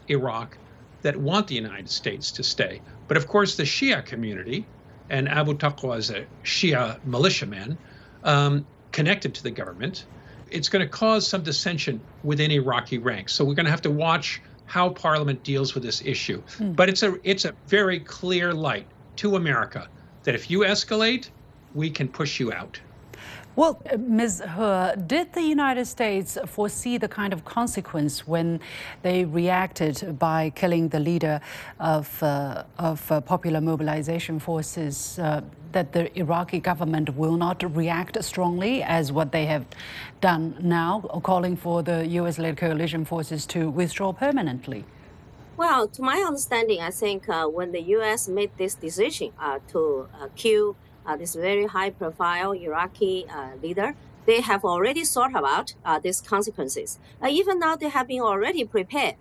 Iraq 0.06 0.56
that 1.02 1.16
want 1.16 1.48
the 1.48 1.56
United 1.56 1.90
States 1.90 2.30
to 2.32 2.44
stay. 2.44 2.80
But 3.08 3.16
of 3.16 3.26
course, 3.26 3.56
the 3.56 3.64
Shia 3.64 4.06
community, 4.06 4.64
and 5.10 5.28
Abu 5.28 5.54
Taqwa 5.54 5.98
is 5.98 6.10
a 6.10 6.24
Shia 6.44 7.04
militiaman, 7.04 7.78
um, 8.22 8.64
connected 8.92 9.34
to 9.34 9.42
the 9.42 9.50
government. 9.50 10.06
It's 10.52 10.68
going 10.68 10.84
to 10.84 10.88
cause 10.88 11.26
some 11.26 11.42
dissension 11.42 12.00
within 12.22 12.52
Iraqi 12.52 12.98
ranks. 12.98 13.32
So 13.32 13.44
we're 13.44 13.54
going 13.54 13.66
to 13.66 13.72
have 13.72 13.82
to 13.82 13.90
watch 13.90 14.40
how 14.66 14.90
Parliament 14.90 15.42
deals 15.42 15.74
with 15.74 15.82
this 15.82 16.00
issue. 16.04 16.44
Mm. 16.58 16.76
But 16.76 16.88
it's 16.88 17.02
a 17.02 17.16
it's 17.24 17.44
a 17.44 17.54
very 17.66 17.98
clear 17.98 18.52
light 18.52 18.86
to 19.16 19.36
America 19.36 19.88
that 20.24 20.34
if 20.34 20.50
you 20.50 20.60
escalate, 20.60 21.30
we 21.74 21.90
can 21.90 22.08
push 22.08 22.40
you 22.40 22.52
out. 22.52 22.80
Well, 23.56 23.80
Ms. 23.98 24.42
He, 24.54 24.92
did 25.06 25.32
the 25.32 25.40
United 25.40 25.86
States 25.86 26.36
foresee 26.44 26.98
the 26.98 27.08
kind 27.08 27.32
of 27.32 27.46
consequence 27.46 28.26
when 28.26 28.60
they 29.00 29.24
reacted 29.24 30.18
by 30.18 30.50
killing 30.50 30.90
the 30.90 31.00
leader 31.00 31.40
of, 31.80 32.22
uh, 32.22 32.64
of 32.78 33.10
uh, 33.10 33.22
Popular 33.22 33.62
Mobilization 33.62 34.38
Forces, 34.38 35.18
uh, 35.18 35.40
that 35.72 35.94
the 35.94 36.14
Iraqi 36.18 36.60
government 36.60 37.16
will 37.16 37.38
not 37.38 37.64
react 37.74 38.22
strongly 38.22 38.82
as 38.82 39.10
what 39.10 39.32
they 39.32 39.46
have 39.46 39.64
done 40.20 40.54
now, 40.60 41.00
calling 41.22 41.56
for 41.56 41.82
the 41.82 42.06
U.S. 42.08 42.38
led 42.38 42.58
coalition 42.58 43.06
forces 43.06 43.46
to 43.46 43.70
withdraw 43.70 44.12
permanently? 44.12 44.84
Well, 45.56 45.88
to 45.88 46.02
my 46.02 46.18
understanding, 46.18 46.82
I 46.82 46.90
think 46.90 47.30
uh, 47.30 47.46
when 47.46 47.72
the 47.72 47.80
U.S. 47.96 48.28
made 48.28 48.50
this 48.58 48.74
decision 48.74 49.32
uh, 49.40 49.60
to 49.68 50.06
uh, 50.12 50.28
kill 50.36 50.76
uh, 51.06 51.16
this 51.16 51.34
very 51.34 51.64
high 51.64 51.88
profile 51.88 52.52
Iraqi 52.52 53.24
uh, 53.26 53.52
leader, 53.62 53.94
they 54.26 54.42
have 54.42 54.66
already 54.66 55.02
thought 55.04 55.34
about 55.34 55.74
uh, 55.82 55.98
these 55.98 56.20
consequences. 56.20 56.98
Even 57.26 57.58
now, 57.58 57.74
they 57.74 57.88
have 57.88 58.06
been 58.06 58.20
already 58.20 58.64
prepared. 58.66 59.14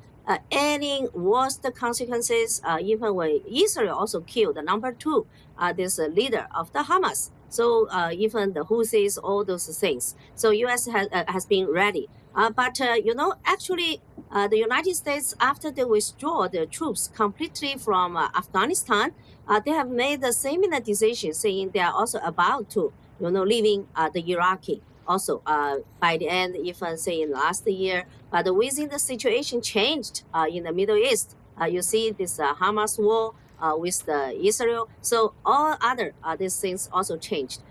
Any 0.51 1.07
worst 1.13 1.65
consequences, 1.75 2.59
even 2.81 3.13
when 3.13 3.41
Israel 3.49 3.95
also 3.95 4.19
killed 4.21 4.55
the 4.55 4.63
number 4.63 4.91
two, 4.91 5.27
this 5.75 5.99
leader 5.99 6.47
of 6.53 6.73
the 6.73 6.79
Hamas. 6.79 7.29
So 7.49 7.87
even 8.11 8.53
the 8.53 8.65
Houthis, 8.65 9.19
all 9.23 9.45
those 9.45 9.67
things. 9.79 10.15
So 10.33 10.49
U.S. 10.49 10.87
has 10.87 11.07
has 11.11 11.45
been 11.45 11.67
ready. 11.67 12.09
but 12.33 12.79
you 12.79 13.13
know, 13.13 13.35
actually, 13.45 14.01
the 14.35 14.57
United 14.57 14.95
States, 14.95 15.33
after 15.39 15.71
they 15.71 15.85
withdraw 15.85 16.47
the 16.47 16.65
troops 16.65 17.09
completely 17.15 17.75
from 17.77 18.17
Afghanistan, 18.17 19.13
uh, 19.47 19.59
they 19.59 19.71
have 19.71 19.89
made 19.89 20.23
a 20.23 20.33
similar 20.33 20.79
decision, 20.79 21.33
saying 21.33 21.71
they 21.73 21.79
are 21.79 21.93
also 21.93 22.19
about 22.19 22.69
to, 22.71 22.91
you 23.19 23.31
know, 23.31 23.43
leaving 23.43 23.87
uh, 23.95 24.09
the 24.09 24.21
Iraqi 24.31 24.81
also 25.07 25.41
uh, 25.45 25.77
by 25.99 26.17
the 26.17 26.27
end, 26.27 26.55
even 26.55 26.97
say 26.97 27.21
in 27.21 27.31
last 27.31 27.67
year. 27.67 28.05
But 28.31 28.53
within 28.55 28.89
the 28.89 28.99
situation 28.99 29.61
changed 29.61 30.23
uh, 30.33 30.47
in 30.51 30.63
the 30.63 30.73
Middle 30.73 30.97
East, 30.97 31.35
uh, 31.61 31.65
you 31.65 31.81
see 31.81 32.11
this 32.11 32.39
uh, 32.39 32.55
Hamas 32.55 32.99
war 33.01 33.33
with 33.77 34.05
the 34.05 34.37
Israel. 34.45 34.89
So 35.01 35.33
all 35.45 35.77
other 35.81 36.13
these 36.37 36.59
things 36.59 36.89
also 36.91 37.17
changed. 37.17 37.61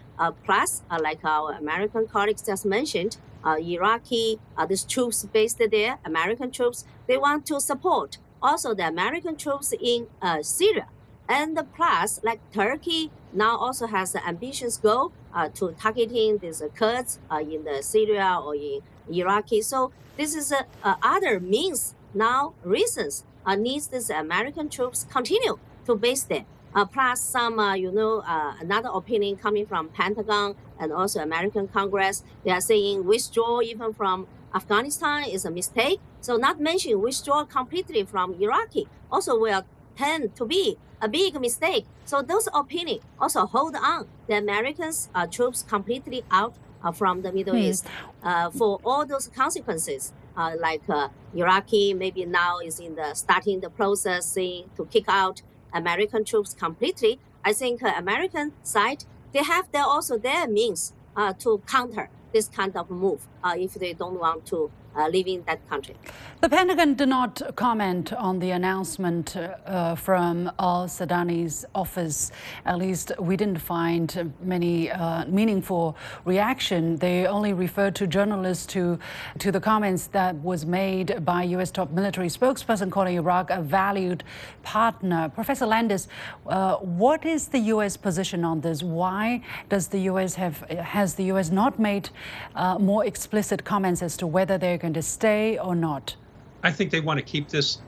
plus, 0.44 0.82
like 1.00 1.24
our 1.24 1.52
American 1.52 2.06
colleagues 2.06 2.42
just 2.42 2.64
mentioned, 2.64 3.18
Iraqi 3.44 4.38
these 4.68 4.84
troops 4.84 5.24
based 5.24 5.60
there, 5.70 5.98
American 6.04 6.50
troops, 6.50 6.84
they 7.06 7.16
want 7.16 7.46
to 7.46 7.60
support 7.60 8.18
also 8.42 8.74
the 8.74 8.86
American 8.86 9.36
troops 9.36 9.72
in 9.80 10.06
Syria 10.42 10.88
and 11.28 11.58
plus, 11.74 12.20
like 12.22 12.40
Turkey 12.52 13.10
now 13.32 13.56
also 13.56 13.86
has 13.86 14.12
the 14.12 14.26
ambitious 14.26 14.76
goal 14.76 15.12
uh, 15.34 15.48
to 15.54 15.72
targeting 15.72 16.38
these 16.38 16.62
Kurds 16.74 17.18
uh, 17.30 17.38
in 17.38 17.64
the 17.64 17.82
Syria 17.82 18.40
or 18.44 18.54
in 18.54 18.80
Iraqi. 19.10 19.62
So 19.62 19.92
this 20.16 20.34
is 20.34 20.52
uh, 20.52 20.94
other 21.02 21.40
means 21.40 21.94
now 22.12 22.54
reasons 22.62 23.24
uh, 23.46 23.54
needs 23.56 23.88
these 23.88 24.10
American 24.10 24.68
troops 24.68 25.06
continue 25.10 25.58
to 25.86 25.94
base 25.94 26.22
there. 26.22 26.44
Uh, 26.74 26.84
plus 26.84 27.20
some, 27.20 27.58
uh, 27.58 27.74
you 27.74 27.92
know, 27.92 28.18
uh, 28.26 28.54
another 28.60 28.88
opinion 28.92 29.36
coming 29.36 29.64
from 29.64 29.88
Pentagon 29.90 30.56
and 30.80 30.92
also 30.92 31.20
American 31.20 31.68
Congress. 31.68 32.24
They 32.44 32.50
are 32.50 32.60
saying 32.60 33.04
withdraw 33.04 33.60
even 33.60 33.94
from 33.94 34.26
Afghanistan 34.54 35.24
is 35.24 35.44
a 35.44 35.50
mistake. 35.50 36.00
So 36.20 36.36
not 36.36 36.60
mention 36.60 37.00
withdraw 37.00 37.44
completely 37.44 38.04
from 38.04 38.34
Iraqi 38.40 38.88
also 39.10 39.38
will 39.38 39.64
tend 39.96 40.34
to 40.36 40.44
be 40.44 40.76
a 41.00 41.08
big 41.08 41.40
mistake. 41.40 41.86
So 42.04 42.22
those 42.22 42.48
opinions 42.52 43.02
also 43.20 43.46
hold 43.46 43.76
on 43.76 44.06
the 44.26 44.36
Americans 44.38 45.08
uh, 45.14 45.26
troops 45.26 45.62
completely 45.62 46.24
out 46.30 46.54
uh, 46.82 46.92
from 46.92 47.22
the 47.22 47.32
Middle 47.32 47.54
mm. 47.54 47.62
East 47.62 47.86
uh, 48.22 48.50
for 48.50 48.80
all 48.84 49.06
those 49.06 49.28
consequences. 49.28 50.12
Uh, 50.36 50.56
like 50.58 50.82
uh, 50.88 51.08
Iraqi 51.34 51.94
maybe 51.94 52.24
now 52.24 52.58
is 52.58 52.80
in 52.80 52.96
the 52.96 53.14
starting 53.14 53.60
the 53.60 53.70
processing 53.70 54.68
to 54.76 54.84
kick 54.86 55.04
out 55.06 55.42
American 55.74 56.24
troops 56.24 56.54
completely. 56.54 57.18
I 57.44 57.52
think 57.52 57.82
uh, 57.82 57.92
American 57.96 58.52
side 58.62 59.04
they 59.32 59.42
have 59.42 59.70
their 59.72 59.84
also 59.84 60.16
their 60.16 60.46
means 60.48 60.92
to 61.40 61.60
counter 61.66 62.08
this 62.32 62.48
kind 62.48 62.76
of 62.76 62.90
move 62.90 63.26
if 63.44 63.74
they 63.74 63.92
don't 63.92 64.18
want 64.18 64.46
to 64.46 64.70
uh, 64.96 65.08
leaving 65.08 65.42
that 65.44 65.66
country. 65.68 65.94
The 66.40 66.48
Pentagon 66.48 66.94
did 66.94 67.08
not 67.08 67.40
comment 67.56 68.12
on 68.12 68.38
the 68.38 68.50
announcement 68.50 69.36
uh, 69.36 69.94
from 69.94 70.50
al 70.58 70.86
Sudani's 70.86 71.64
office. 71.74 72.30
At 72.66 72.78
least 72.78 73.12
we 73.18 73.36
didn't 73.36 73.60
find 73.60 74.32
many 74.42 74.90
uh, 74.90 75.24
meaningful 75.26 75.96
reaction. 76.24 76.96
They 76.96 77.26
only 77.26 77.52
referred 77.52 77.94
to 77.96 78.06
journalists 78.06 78.66
to, 78.66 78.98
to 79.38 79.50
the 79.50 79.60
comments 79.60 80.08
that 80.08 80.36
was 80.36 80.66
made 80.66 81.24
by 81.24 81.44
U.S. 81.44 81.70
top 81.70 81.90
military 81.90 82.28
spokesperson 82.28 82.90
calling 82.90 83.16
Iraq 83.16 83.50
a 83.50 83.62
valued 83.62 84.22
partner. 84.62 85.30
Professor 85.34 85.66
Landis, 85.66 86.08
uh, 86.46 86.76
what 86.76 87.24
is 87.24 87.48
the 87.48 87.58
U.S. 87.74 87.96
position 87.96 88.44
on 88.44 88.60
this? 88.60 88.82
Why 88.82 89.42
does 89.68 89.88
the 89.88 90.00
U.S. 90.12 90.34
have 90.34 90.58
has 90.70 91.14
the 91.14 91.24
U.S. 91.24 91.50
not 91.50 91.78
made 91.78 92.10
uh, 92.54 92.78
more 92.78 93.04
explicit 93.06 93.64
comments 93.64 94.02
as 94.02 94.16
to 94.18 94.26
whether 94.26 94.58
they're 94.58 94.83
going 94.84 94.92
to 94.92 95.00
stay 95.00 95.56
or 95.58 95.74
not? 95.74 96.14
I 96.62 96.70
think 96.70 96.90
they 96.90 97.00
want 97.00 97.18
to 97.18 97.24
keep 97.24 97.48
this 97.48 97.78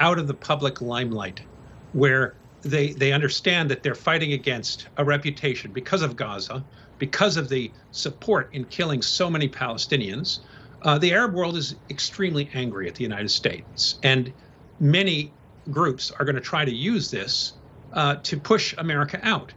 out 0.00 0.18
of 0.18 0.26
the 0.26 0.34
public 0.34 0.80
limelight 0.80 1.42
where 1.92 2.34
they 2.62 2.92
they 2.92 3.12
understand 3.12 3.70
that 3.70 3.84
they're 3.84 3.94
fighting 3.94 4.32
against 4.32 4.88
a 4.96 5.04
reputation 5.04 5.70
because 5.70 6.02
of 6.02 6.16
Gaza, 6.16 6.64
because 6.98 7.36
of 7.36 7.48
the 7.48 7.70
support 7.92 8.48
in 8.52 8.64
killing 8.64 9.00
so 9.00 9.30
many 9.30 9.48
Palestinians. 9.48 10.40
Uh, 10.82 10.98
the 10.98 11.12
Arab 11.12 11.34
world 11.34 11.56
is 11.56 11.76
extremely 11.88 12.50
angry 12.52 12.88
at 12.88 12.96
the 12.96 13.04
United 13.04 13.30
States, 13.30 14.00
and 14.02 14.32
many 14.80 15.32
groups 15.70 16.10
are 16.10 16.24
going 16.24 16.34
to 16.34 16.40
try 16.40 16.64
to 16.64 16.74
use 16.74 17.12
this 17.12 17.52
uh, 17.92 18.16
to 18.24 18.36
push 18.36 18.74
America 18.76 19.20
out. 19.22 19.52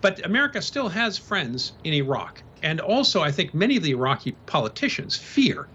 But 0.00 0.24
America 0.24 0.62
still 0.62 0.88
has 0.88 1.18
friends 1.18 1.72
in 1.82 1.94
Iraq, 1.94 2.44
and 2.62 2.80
also 2.80 3.22
I 3.22 3.32
think 3.32 3.54
many 3.54 3.76
of 3.76 3.82
the 3.82 3.90
Iraqi 3.90 4.36
politicians 4.46 5.16
fear 5.16 5.66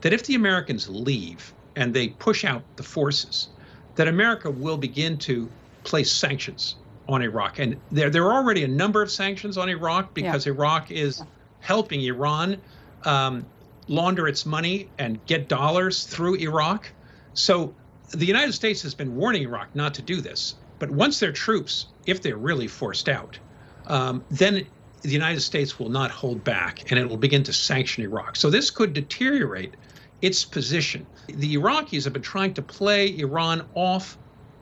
that 0.00 0.12
if 0.12 0.24
the 0.24 0.34
Americans 0.34 0.88
leave 0.88 1.52
and 1.74 1.92
they 1.92 2.08
push 2.08 2.44
out 2.44 2.62
the 2.76 2.82
forces, 2.82 3.48
that 3.96 4.08
America 4.08 4.50
will 4.50 4.76
begin 4.76 5.16
to 5.18 5.48
place 5.84 6.10
sanctions 6.10 6.76
on 7.08 7.22
Iraq. 7.22 7.58
And 7.58 7.76
there, 7.90 8.10
there 8.10 8.24
are 8.24 8.34
already 8.34 8.64
a 8.64 8.68
number 8.68 9.02
of 9.02 9.10
sanctions 9.10 9.56
on 9.56 9.68
Iraq 9.68 10.14
because 10.14 10.46
yeah. 10.46 10.52
Iraq 10.52 10.90
is 10.90 11.22
helping 11.60 12.02
Iran 12.02 12.58
um, 13.04 13.46
launder 13.88 14.28
its 14.28 14.44
money 14.44 14.88
and 14.98 15.24
get 15.26 15.48
dollars 15.48 16.04
through 16.04 16.34
Iraq. 16.36 16.90
So 17.34 17.74
the 18.10 18.26
United 18.26 18.52
States 18.52 18.82
has 18.82 18.94
been 18.94 19.16
warning 19.16 19.42
Iraq 19.42 19.74
not 19.74 19.94
to 19.94 20.02
do 20.02 20.20
this. 20.20 20.56
But 20.78 20.90
once 20.90 21.20
their 21.20 21.32
troops, 21.32 21.86
if 22.06 22.20
they're 22.20 22.36
really 22.36 22.68
forced 22.68 23.08
out, 23.08 23.38
um, 23.86 24.24
then 24.30 24.66
the 25.06 25.12
United 25.12 25.40
States 25.40 25.78
will 25.78 25.88
not 25.88 26.10
hold 26.10 26.42
back 26.42 26.90
and 26.90 26.98
it 26.98 27.08
will 27.08 27.16
begin 27.16 27.44
to 27.44 27.52
sanction 27.52 28.02
Iraq. 28.02 28.34
So 28.34 28.50
this 28.50 28.70
could 28.70 28.92
deteriorate 28.92 29.74
its 30.20 30.44
position. 30.44 31.06
The 31.28 31.56
Iraqis 31.56 32.04
have 32.04 32.12
been 32.12 32.22
trying 32.22 32.54
to 32.54 32.62
play 32.62 33.16
Iran 33.18 33.64
off 33.74 34.18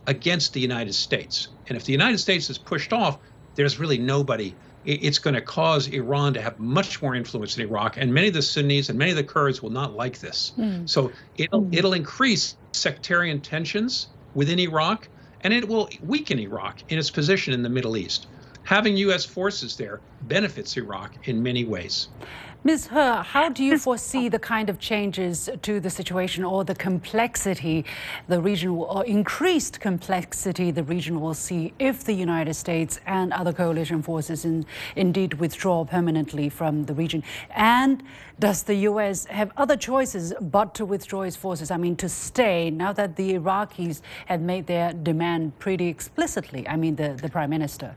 against 0.06 0.52
the 0.52 0.60
United 0.60 0.94
States. 0.94 1.48
And 1.68 1.76
if 1.76 1.84
the 1.84 1.92
United 1.92 2.18
States 2.18 2.50
is 2.50 2.58
pushed 2.58 2.92
off, 2.92 3.18
there's 3.54 3.78
really 3.78 3.96
nobody. 3.96 4.54
It's 4.84 5.18
going 5.18 5.34
to 5.34 5.40
cause 5.40 5.86
Iran 5.86 6.34
to 6.34 6.42
have 6.42 6.58
much 6.58 7.00
more 7.00 7.14
influence 7.14 7.56
in 7.56 7.62
Iraq, 7.62 7.96
and 7.96 8.12
many 8.12 8.28
of 8.28 8.34
the 8.34 8.42
Sunnis 8.42 8.90
and 8.90 8.98
many 8.98 9.12
of 9.12 9.16
the 9.16 9.24
Kurds 9.24 9.62
will 9.62 9.70
not 9.70 9.94
like 9.94 10.18
this. 10.18 10.52
Mm. 10.58 10.86
So 10.86 11.10
it'll 11.38 11.62
mm. 11.62 11.74
it'll 11.74 11.94
increase 11.94 12.58
sectarian 12.72 13.40
tensions 13.40 14.08
within 14.34 14.58
Iraq, 14.58 15.08
and 15.40 15.54
it 15.54 15.66
will 15.66 15.88
weaken 16.02 16.38
Iraq 16.38 16.82
in 16.90 16.98
its 16.98 17.10
position 17.10 17.54
in 17.54 17.62
the 17.62 17.70
Middle 17.70 17.96
East 17.96 18.26
having 18.64 18.96
U.S. 18.96 19.24
forces 19.24 19.76
there 19.76 20.00
benefits 20.22 20.76
Iraq 20.76 21.28
in 21.28 21.42
many 21.42 21.64
ways. 21.64 22.08
Ms. 22.66 22.86
He, 22.86 22.94
how 22.94 23.50
do 23.50 23.62
you 23.62 23.76
foresee 23.78 24.30
the 24.30 24.38
kind 24.38 24.70
of 24.70 24.78
changes 24.78 25.50
to 25.60 25.80
the 25.80 25.90
situation 25.90 26.44
or 26.44 26.64
the 26.64 26.74
complexity 26.74 27.84
the 28.26 28.40
region 28.40 28.70
or 28.70 29.04
increased 29.04 29.80
complexity 29.80 30.70
the 30.70 30.82
region 30.82 31.20
will 31.20 31.34
see 31.34 31.74
if 31.78 32.04
the 32.04 32.14
United 32.14 32.54
States 32.54 33.00
and 33.04 33.34
other 33.34 33.52
coalition 33.52 34.02
forces 34.02 34.46
in, 34.46 34.64
indeed 34.96 35.34
withdraw 35.34 35.84
permanently 35.84 36.48
from 36.48 36.84
the 36.84 36.94
region? 36.94 37.22
And 37.50 38.02
does 38.38 38.62
the 38.62 38.76
U.S. 38.76 39.26
have 39.26 39.52
other 39.58 39.76
choices 39.76 40.32
but 40.40 40.74
to 40.76 40.86
withdraw 40.86 41.20
its 41.20 41.36
forces? 41.36 41.70
I 41.70 41.76
mean, 41.76 41.96
to 41.96 42.08
stay 42.08 42.70
now 42.70 42.94
that 42.94 43.16
the 43.16 43.34
Iraqis 43.34 44.00
have 44.24 44.40
made 44.40 44.66
their 44.68 44.94
demand 44.94 45.58
pretty 45.58 45.88
explicitly? 45.88 46.66
I 46.66 46.76
mean, 46.76 46.96
the, 46.96 47.12
the 47.20 47.28
Prime 47.28 47.50
Minister. 47.50 47.94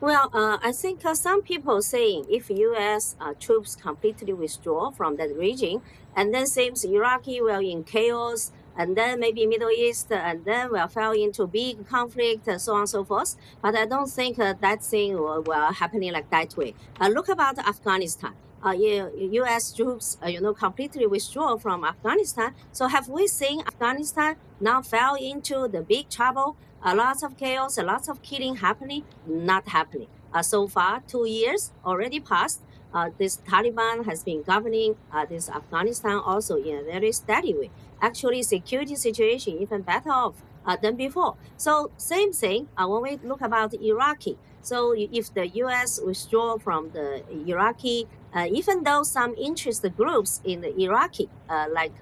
Well, 0.00 0.30
uh, 0.32 0.58
I 0.62 0.70
think 0.70 1.04
uh, 1.04 1.14
some 1.14 1.42
people 1.42 1.82
saying 1.82 2.26
if 2.30 2.50
U.S. 2.50 3.16
Uh, 3.20 3.34
troops 3.34 3.74
completely 3.74 4.32
withdraw 4.32 4.92
from 4.92 5.16
that 5.16 5.36
region, 5.36 5.82
and 6.14 6.32
then 6.32 6.46
seems 6.46 6.84
Iraqi 6.84 7.40
will 7.40 7.58
in 7.58 7.82
chaos, 7.82 8.52
and 8.76 8.96
then 8.96 9.18
maybe 9.18 9.44
Middle 9.44 9.70
East, 9.70 10.12
and 10.12 10.44
then 10.44 10.70
will 10.70 10.86
fall 10.86 11.10
into 11.10 11.48
big 11.48 11.84
conflict, 11.88 12.46
and 12.46 12.60
so 12.60 12.74
on 12.74 12.80
and 12.80 12.88
so 12.88 13.02
forth. 13.02 13.34
But 13.60 13.74
I 13.74 13.86
don't 13.86 14.08
think 14.08 14.38
uh, 14.38 14.54
that 14.60 14.84
thing 14.84 15.14
will, 15.14 15.42
will 15.42 15.72
happening 15.72 16.12
like 16.12 16.30
that 16.30 16.56
way. 16.56 16.74
Uh, 17.00 17.08
look 17.08 17.28
about 17.28 17.58
Afghanistan. 17.58 18.34
Uh, 18.64 18.72
U.S. 18.72 19.72
troops, 19.72 20.18
uh, 20.22 20.26
you 20.26 20.40
know, 20.40 20.52
completely 20.52 21.06
withdraw 21.06 21.56
from 21.56 21.84
Afghanistan. 21.84 22.54
So 22.72 22.88
have 22.88 23.08
we 23.08 23.28
seen 23.28 23.60
Afghanistan 23.60 24.36
now 24.60 24.82
fell 24.82 25.14
into 25.14 25.68
the 25.68 25.82
big 25.82 26.10
trouble? 26.10 26.56
A 26.82 26.94
lot 26.94 27.22
of 27.22 27.36
chaos, 27.36 27.78
a 27.78 27.82
lot 27.84 28.08
of 28.08 28.20
killing 28.22 28.56
happening, 28.56 29.04
not 29.26 29.68
happening. 29.68 30.08
Uh, 30.32 30.42
so 30.42 30.66
far, 30.66 31.02
two 31.06 31.24
years 31.26 31.70
already 31.84 32.20
passed. 32.20 32.62
Uh, 32.92 33.10
this 33.18 33.38
Taliban 33.46 34.04
has 34.06 34.24
been 34.24 34.42
governing 34.42 34.96
uh, 35.12 35.24
this 35.26 35.48
Afghanistan 35.48 36.16
also 36.16 36.56
in 36.56 36.78
a 36.78 36.82
very 36.82 37.12
steady 37.12 37.54
way. 37.54 37.70
Actually, 38.00 38.42
security 38.42 38.96
situation 38.96 39.58
even 39.60 39.82
better 39.82 40.10
off 40.10 40.34
than 40.82 40.96
before. 40.96 41.34
So 41.56 41.90
same 41.96 42.32
thing 42.32 42.68
when 42.76 43.02
we 43.02 43.18
look 43.22 43.40
about 43.40 43.72
Iraqi. 43.72 44.36
So 44.62 44.94
if 44.96 45.32
the 45.32 45.46
U.S. 45.64 46.00
withdraw 46.04 46.58
from 46.58 46.90
the 46.90 47.22
Iraqi, 47.46 48.06
uh, 48.34 48.46
even 48.50 48.84
though 48.84 49.02
some 49.02 49.34
interest 49.36 49.84
groups 49.96 50.40
in 50.44 50.60
the 50.60 50.78
Iraqi, 50.80 51.28
uh, 51.48 51.66
like 51.72 51.94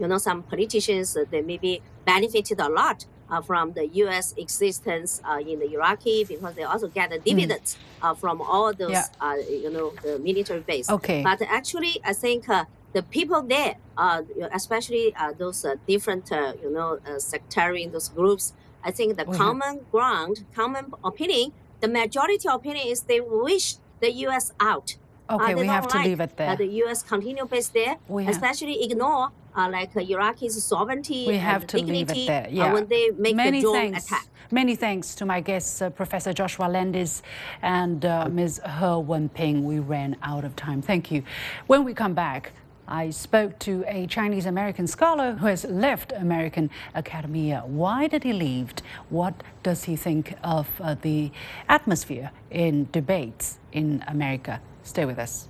you 0.00 0.06
know 0.08 0.18
some 0.18 0.42
politicians, 0.42 1.16
they 1.30 1.42
maybe 1.42 1.82
benefited 2.04 2.60
a 2.60 2.68
lot 2.68 3.06
uh, 3.30 3.40
from 3.40 3.72
the 3.72 3.86
U.S. 4.04 4.34
existence 4.36 5.20
uh, 5.24 5.38
in 5.38 5.58
the 5.58 5.72
Iraqi 5.72 6.24
because 6.24 6.54
they 6.54 6.62
also 6.62 6.88
get 6.88 7.10
the 7.10 7.16
hmm. 7.16 7.24
dividends 7.24 7.76
mm. 7.76 8.10
uh, 8.10 8.14
from 8.14 8.40
all 8.40 8.72
those, 8.72 8.90
yeah. 8.90 9.06
Uh, 9.20 9.36
you 9.48 9.70
know, 9.70 9.92
the 10.02 10.18
military 10.18 10.60
base. 10.60 10.90
Okay. 10.90 11.22
But 11.22 11.42
actually, 11.42 12.00
I 12.04 12.12
think 12.12 12.48
uh, 12.48 12.64
the 12.92 13.02
people 13.02 13.42
there, 13.42 13.76
uh, 13.96 14.22
especially 14.52 15.14
those 15.38 15.66
different, 15.86 16.30
you 16.62 16.70
know, 16.70 16.98
sectarian 17.18 17.90
those 17.90 18.08
groups, 18.08 18.52
I 18.84 18.90
think 18.90 19.16
the 19.16 19.24
common 19.24 19.80
ground, 19.90 20.44
common 20.54 20.92
opinion, 21.02 21.52
the 21.80 21.88
majority 21.88 22.48
opinion 22.48 22.86
is 22.86 23.02
they 23.02 23.20
wish 23.20 23.76
the 24.00 24.10
U.S. 24.26 24.52
out. 24.60 24.96
Okay, 25.30 25.54
we 25.54 25.66
have 25.66 25.84
like, 25.84 25.92
to 25.92 26.08
leave 26.08 26.20
it 26.20 26.36
there. 26.36 26.56
the 26.56 26.66
U.S. 26.84 27.02
continue 27.02 27.46
base 27.46 27.68
there, 27.68 27.96
we 28.08 28.26
especially 28.26 28.74
have... 28.74 28.90
ignore 28.90 29.30
uh, 29.56 29.68
like 29.70 29.96
uh, 29.96 30.00
Iraqi's 30.00 30.62
sovereignty 30.62 31.26
we 31.26 31.36
have 31.36 31.62
and 31.62 31.70
to 31.70 31.76
dignity 31.78 31.96
leave 31.96 32.10
it 32.10 32.26
there. 32.26 32.48
Yeah. 32.50 32.70
Uh, 32.70 32.74
when 32.74 32.86
they 32.88 33.10
make 33.10 33.36
Many 33.36 33.58
the 33.58 33.62
drone 33.62 33.74
thanks. 33.74 34.06
attack. 34.06 34.26
Many 34.50 34.76
thanks 34.76 35.14
to 35.16 35.24
my 35.24 35.40
guests, 35.40 35.80
uh, 35.80 35.90
Professor 35.90 36.32
Joshua 36.32 36.66
Landis 36.66 37.22
and 37.62 38.04
uh, 38.04 38.28
Ms. 38.28 38.60
He 38.62 38.70
Wenping. 38.70 39.62
We 39.62 39.78
ran 39.78 40.16
out 40.22 40.44
of 40.44 40.54
time. 40.54 40.82
Thank 40.82 41.10
you. 41.10 41.22
When 41.66 41.84
we 41.84 41.94
come 41.94 42.14
back, 42.14 42.52
I 42.86 43.10
spoke 43.10 43.58
to 43.60 43.84
a 43.86 44.06
Chinese 44.06 44.46
American 44.46 44.86
scholar 44.86 45.32
who 45.32 45.46
has 45.46 45.64
left 45.64 46.12
American 46.12 46.70
academia. 46.94 47.62
Why 47.66 48.08
did 48.08 48.24
he 48.24 48.32
leave? 48.32 48.74
What 49.08 49.42
does 49.62 49.84
he 49.84 49.96
think 49.96 50.34
of 50.42 50.68
uh, 50.80 50.96
the 51.00 51.30
atmosphere 51.68 52.30
in 52.50 52.88
debates 52.92 53.58
in 53.72 54.04
America? 54.06 54.60
Stay 54.82 55.04
with 55.04 55.18
us. 55.18 55.48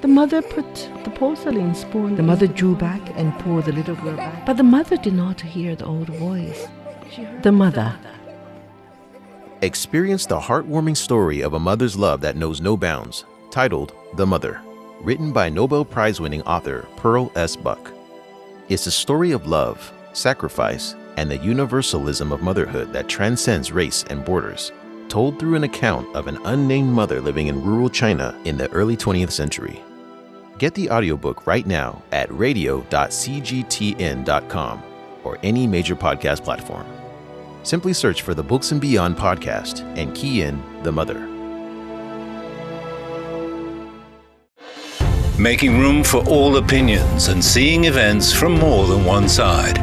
The 0.00 0.08
mother 0.08 0.42
put 0.42 0.88
the 1.04 1.10
porcelain 1.10 1.74
spoon. 1.74 2.16
The 2.16 2.22
mother 2.22 2.46
drew 2.46 2.74
back 2.74 3.00
and 3.14 3.38
pulled 3.38 3.66
the 3.66 3.72
little 3.72 3.94
girl 3.94 4.16
back. 4.16 4.46
But 4.46 4.56
the 4.56 4.64
mother 4.64 4.96
did 4.96 5.14
not 5.14 5.40
hear 5.40 5.76
the 5.76 5.84
old 5.84 6.08
voice. 6.08 6.66
The 7.42 7.52
mother. 7.52 7.94
Experience 9.60 10.26
the 10.26 10.40
heartwarming 10.40 10.96
story 10.96 11.42
of 11.42 11.54
a 11.54 11.60
mother's 11.60 11.96
love 11.96 12.20
that 12.22 12.36
knows 12.36 12.60
no 12.60 12.76
bounds, 12.76 13.24
titled 13.52 13.94
The 14.16 14.26
Mother, 14.26 14.60
written 15.02 15.32
by 15.32 15.48
Nobel 15.48 15.84
Prize 15.84 16.20
winning 16.20 16.42
author 16.42 16.86
Pearl 16.96 17.32
S. 17.34 17.56
Buck. 17.56 17.90
It's 18.68 18.86
a 18.86 18.90
story 18.90 19.32
of 19.32 19.46
love, 19.46 19.92
sacrifice, 20.12 20.94
and 21.16 21.30
the 21.30 21.38
universalism 21.38 22.32
of 22.32 22.42
motherhood 22.42 22.92
that 22.92 23.08
transcends 23.08 23.72
race 23.72 24.04
and 24.08 24.24
borders, 24.24 24.70
told 25.08 25.38
through 25.38 25.56
an 25.56 25.64
account 25.64 26.14
of 26.14 26.28
an 26.28 26.38
unnamed 26.44 26.90
mother 26.90 27.20
living 27.20 27.48
in 27.48 27.62
rural 27.62 27.90
China 27.90 28.38
in 28.44 28.56
the 28.56 28.70
early 28.70 28.96
20th 28.96 29.32
century. 29.32 29.82
Get 30.58 30.74
the 30.74 30.90
audiobook 30.90 31.46
right 31.46 31.66
now 31.66 32.02
at 32.12 32.32
radio.cgtn.com 32.32 34.82
or 35.24 35.38
any 35.42 35.66
major 35.66 35.96
podcast 35.96 36.44
platform. 36.44 36.86
Simply 37.64 37.92
search 37.92 38.22
for 38.22 38.34
the 38.34 38.42
Books 38.42 38.72
and 38.72 38.80
Beyond 38.80 39.16
podcast 39.16 39.82
and 39.96 40.14
key 40.14 40.42
in 40.42 40.62
The 40.82 40.92
Mother. 40.92 41.31
Making 45.38 45.78
room 45.78 46.04
for 46.04 46.18
all 46.28 46.58
opinions 46.58 47.28
and 47.28 47.42
seeing 47.42 47.84
events 47.84 48.32
from 48.32 48.58
more 48.58 48.86
than 48.86 49.04
one 49.04 49.28
side. 49.28 49.78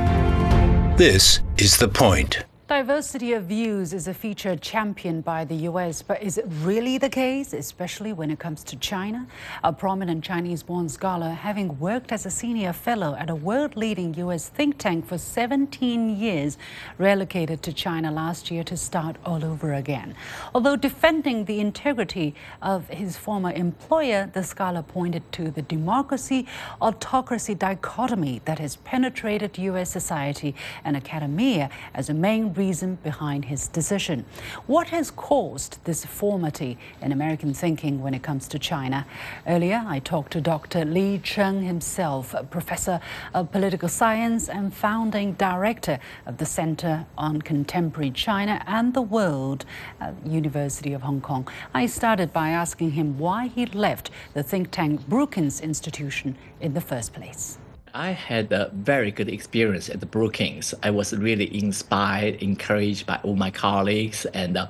This 0.97 1.39
is 1.57 1.77
The 1.77 1.87
Point. 1.87 2.48
Diversity 2.69 3.33
of 3.33 3.45
views 3.45 3.93
is 3.93 4.07
a 4.07 4.13
feature 4.13 4.55
championed 4.55 5.25
by 5.25 5.43
the 5.43 5.55
U.S., 5.55 6.03
but 6.03 6.21
is 6.21 6.37
it 6.37 6.45
really 6.61 6.99
the 6.99 7.09
case, 7.09 7.51
especially 7.51 8.13
when 8.13 8.29
it 8.29 8.37
comes 8.37 8.63
to 8.65 8.75
China? 8.75 9.25
A 9.63 9.73
prominent 9.73 10.23
Chinese 10.23 10.61
born 10.61 10.87
scholar, 10.87 11.31
having 11.31 11.79
worked 11.79 12.11
as 12.11 12.27
a 12.27 12.29
senior 12.29 12.71
fellow 12.71 13.15
at 13.15 13.31
a 13.31 13.33
world 13.33 13.75
leading 13.75 14.13
U.S. 14.13 14.49
think 14.49 14.77
tank 14.77 15.07
for 15.07 15.17
17 15.17 16.15
years, 16.15 16.59
relocated 16.99 17.63
to 17.63 17.73
China 17.73 18.11
last 18.11 18.51
year 18.51 18.63
to 18.65 18.77
start 18.77 19.15
all 19.25 19.43
over 19.43 19.73
again. 19.73 20.13
Although 20.53 20.75
defending 20.75 21.45
the 21.45 21.59
integrity 21.59 22.35
of 22.61 22.87
his 22.89 23.17
former 23.17 23.51
employer, 23.51 24.29
the 24.31 24.43
scholar 24.43 24.83
pointed 24.83 25.23
to 25.31 25.49
the 25.49 25.63
democracy 25.63 26.45
autocracy 26.79 27.55
dichotomy 27.55 28.43
that 28.45 28.59
has 28.59 28.75
penetrated 28.75 29.57
U.S. 29.57 29.89
society 29.89 30.53
and 30.85 30.95
academia 30.95 31.71
as 31.95 32.11
a 32.11 32.13
main 32.13 32.53
reason 32.59 32.95
behind 33.03 33.45
his 33.45 33.69
decision. 33.69 34.25
What 34.67 34.89
has 34.89 35.11
caused 35.11 35.83
this 35.85 36.01
deformity 36.01 36.77
in 37.01 37.13
American 37.13 37.53
thinking 37.53 38.01
when 38.01 38.13
it 38.13 38.21
comes 38.21 38.47
to 38.49 38.59
China? 38.59 39.05
Earlier, 39.47 39.81
I 39.87 39.99
talked 39.99 40.33
to 40.33 40.41
Dr. 40.41 40.83
Li 40.83 41.19
Cheng 41.19 41.61
himself, 41.61 42.33
a 42.33 42.43
professor 42.43 42.99
of 43.33 43.51
political 43.51 43.87
science 43.87 44.49
and 44.49 44.73
founding 44.73 45.33
director 45.33 45.99
of 46.25 46.37
the 46.37 46.45
Center 46.45 47.05
on 47.17 47.41
Contemporary 47.41 48.11
China 48.11 48.61
and 48.67 48.93
the 48.93 49.01
World 49.01 49.63
at 50.01 50.13
University 50.25 50.91
of 50.91 51.03
Hong 51.03 51.21
Kong. 51.21 51.47
I 51.73 51.85
started 51.85 52.33
by 52.33 52.49
asking 52.49 52.91
him 52.91 53.17
why 53.19 53.47
he 53.47 53.67
left 53.67 54.09
the 54.33 54.43
think 54.43 54.71
tank 54.71 55.07
Brookings 55.07 55.61
Institution 55.61 56.35
in 56.59 56.73
the 56.73 56.81
first 56.81 57.13
place. 57.13 57.58
I 57.93 58.11
had 58.11 58.51
a 58.51 58.69
very 58.73 59.11
good 59.11 59.29
experience 59.29 59.89
at 59.89 59.99
the 59.99 60.05
Brookings. 60.05 60.73
I 60.83 60.91
was 60.91 61.13
really 61.13 61.55
inspired, 61.57 62.35
encouraged 62.35 63.05
by 63.05 63.19
all 63.23 63.35
my 63.35 63.51
colleagues, 63.51 64.25
and 64.25 64.57
uh, 64.57 64.67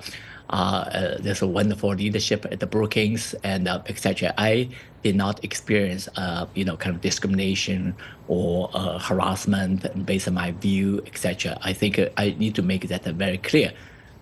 uh, 0.49 1.17
there's 1.19 1.41
a 1.41 1.47
wonderful 1.47 1.89
leadership 1.89 2.45
at 2.51 2.59
the 2.59 2.67
Brookings, 2.67 3.33
and 3.43 3.67
uh, 3.67 3.81
etc. 3.87 4.33
I 4.37 4.69
did 5.03 5.15
not 5.15 5.43
experience, 5.43 6.09
uh, 6.15 6.45
you 6.55 6.65
know, 6.65 6.77
kind 6.77 6.95
of 6.95 7.01
discrimination 7.01 7.95
or 8.27 8.69
uh, 8.73 8.99
harassment 8.99 10.05
based 10.05 10.27
on 10.27 10.33
my 10.33 10.51
view, 10.51 11.01
etc. 11.05 11.57
I 11.61 11.73
think 11.73 11.99
I 12.17 12.35
need 12.37 12.55
to 12.55 12.61
make 12.61 12.87
that 12.87 13.03
very 13.03 13.37
clear. 13.37 13.71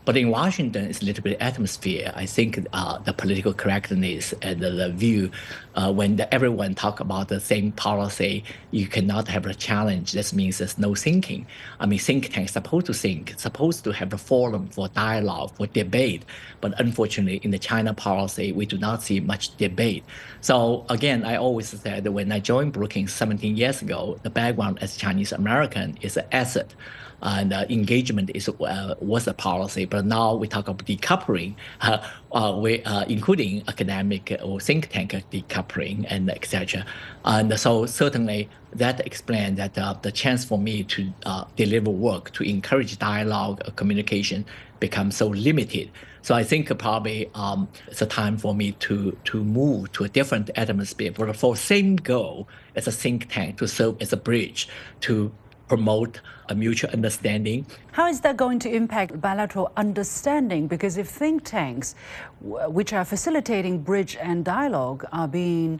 But 0.07 0.15
in 0.15 0.29
Washington, 0.29 0.85
it's 0.85 1.01
a 1.01 1.05
little 1.05 1.21
bit 1.21 1.35
atmosphere. 1.41 2.13
I 2.15 2.25
think 2.25 2.65
uh, 2.71 2.97
the 2.99 3.11
political 3.11 3.53
correctness 3.53 4.33
and 4.41 4.61
the, 4.61 4.69
the 4.69 4.89
view, 4.89 5.31
uh, 5.75 5.91
when 5.91 6.15
the, 6.15 6.33
everyone 6.33 6.75
talk 6.75 7.01
about 7.01 7.27
the 7.27 7.41
same 7.41 7.73
policy, 7.73 8.45
you 8.71 8.87
cannot 8.87 9.27
have 9.27 9.45
a 9.45 9.53
challenge. 9.53 10.13
This 10.13 10.31
means 10.31 10.59
there's 10.59 10.77
no 10.77 10.95
thinking. 10.95 11.45
I 11.81 11.87
mean, 11.87 11.99
think 11.99 12.31
tanks 12.31 12.53
supposed 12.53 12.85
to 12.85 12.93
think, 12.93 13.37
supposed 13.37 13.83
to 13.83 13.91
have 13.91 14.13
a 14.13 14.17
forum 14.17 14.69
for 14.69 14.87
dialogue, 14.87 15.51
for 15.57 15.67
debate. 15.67 16.23
But 16.61 16.79
unfortunately, 16.79 17.41
in 17.43 17.51
the 17.51 17.59
China 17.59 17.93
policy, 17.93 18.53
we 18.53 18.65
do 18.65 18.77
not 18.77 19.03
see 19.03 19.19
much 19.19 19.57
debate. 19.57 20.05
So 20.39 20.85
again, 20.89 21.25
I 21.25 21.35
always 21.35 21.67
said 21.67 22.05
that 22.05 22.11
when 22.13 22.31
I 22.31 22.39
joined 22.39 22.71
Brookings 22.71 23.11
17 23.11 23.57
years 23.57 23.81
ago, 23.81 24.17
the 24.23 24.29
background 24.29 24.77
as 24.79 24.95
Chinese 24.95 25.33
American 25.33 25.97
is 25.99 26.15
an 26.15 26.27
asset 26.31 26.73
and 27.21 27.53
uh, 27.53 27.65
engagement 27.69 28.29
is 28.33 28.49
uh, 28.49 28.95
was 28.99 29.27
a 29.27 29.33
policy. 29.33 29.85
But 29.85 30.05
now 30.05 30.35
we 30.35 30.47
talk 30.47 30.67
about 30.67 30.85
decoupling, 30.85 31.55
uh, 31.81 32.59
we, 32.61 32.83
including 33.07 33.63
academic 33.67 34.37
or 34.43 34.59
think 34.59 34.89
tank 34.89 35.11
decoupling 35.31 36.05
and 36.09 36.29
etc. 36.29 36.85
And 37.25 37.59
so 37.59 37.85
certainly 37.85 38.49
that 38.73 39.05
explains 39.05 39.57
that 39.57 40.03
the 40.03 40.11
chance 40.11 40.45
for 40.45 40.59
me 40.59 40.83
to 40.83 41.13
deliver 41.55 41.89
work 41.89 42.31
to 42.33 42.43
encourage 42.43 42.97
dialogue, 42.99 43.61
communication 43.75 44.45
becomes 44.79 45.17
so 45.17 45.27
limited. 45.27 45.91
So 46.21 46.35
I 46.35 46.43
think 46.43 46.77
probably 46.77 47.29
um, 47.35 47.69
it's 47.87 48.01
a 48.01 48.05
time 48.05 48.37
for 48.37 48.53
me 48.53 48.73
to 48.73 49.17
to 49.23 49.43
move 49.43 49.91
to 49.93 50.03
a 50.03 50.09
different 50.09 50.49
atmosphere, 50.55 51.11
but 51.11 51.35
for 51.37 51.53
the 51.53 51.59
same 51.59 51.95
goal 51.95 52.49
as 52.75 52.87
a 52.87 52.91
think 52.91 53.29
tank 53.29 53.57
to 53.59 53.67
serve 53.67 53.95
as 54.01 54.11
a 54.11 54.17
bridge 54.17 54.67
to 55.01 55.31
promote 55.67 56.21
a 56.49 56.55
mutual 56.55 56.89
understanding. 56.91 57.65
How 57.91 58.07
is 58.07 58.21
that 58.21 58.37
going 58.37 58.59
to 58.59 58.69
impact 58.69 59.19
bilateral 59.19 59.71
understanding? 59.75 60.67
Because 60.67 60.97
if 60.97 61.07
think 61.07 61.43
tanks, 61.43 61.95
which 62.41 62.93
are 62.93 63.03
facilitating 63.05 63.79
bridge 63.79 64.17
and 64.19 64.45
dialogue, 64.45 65.05
are 65.11 65.27
being 65.27 65.79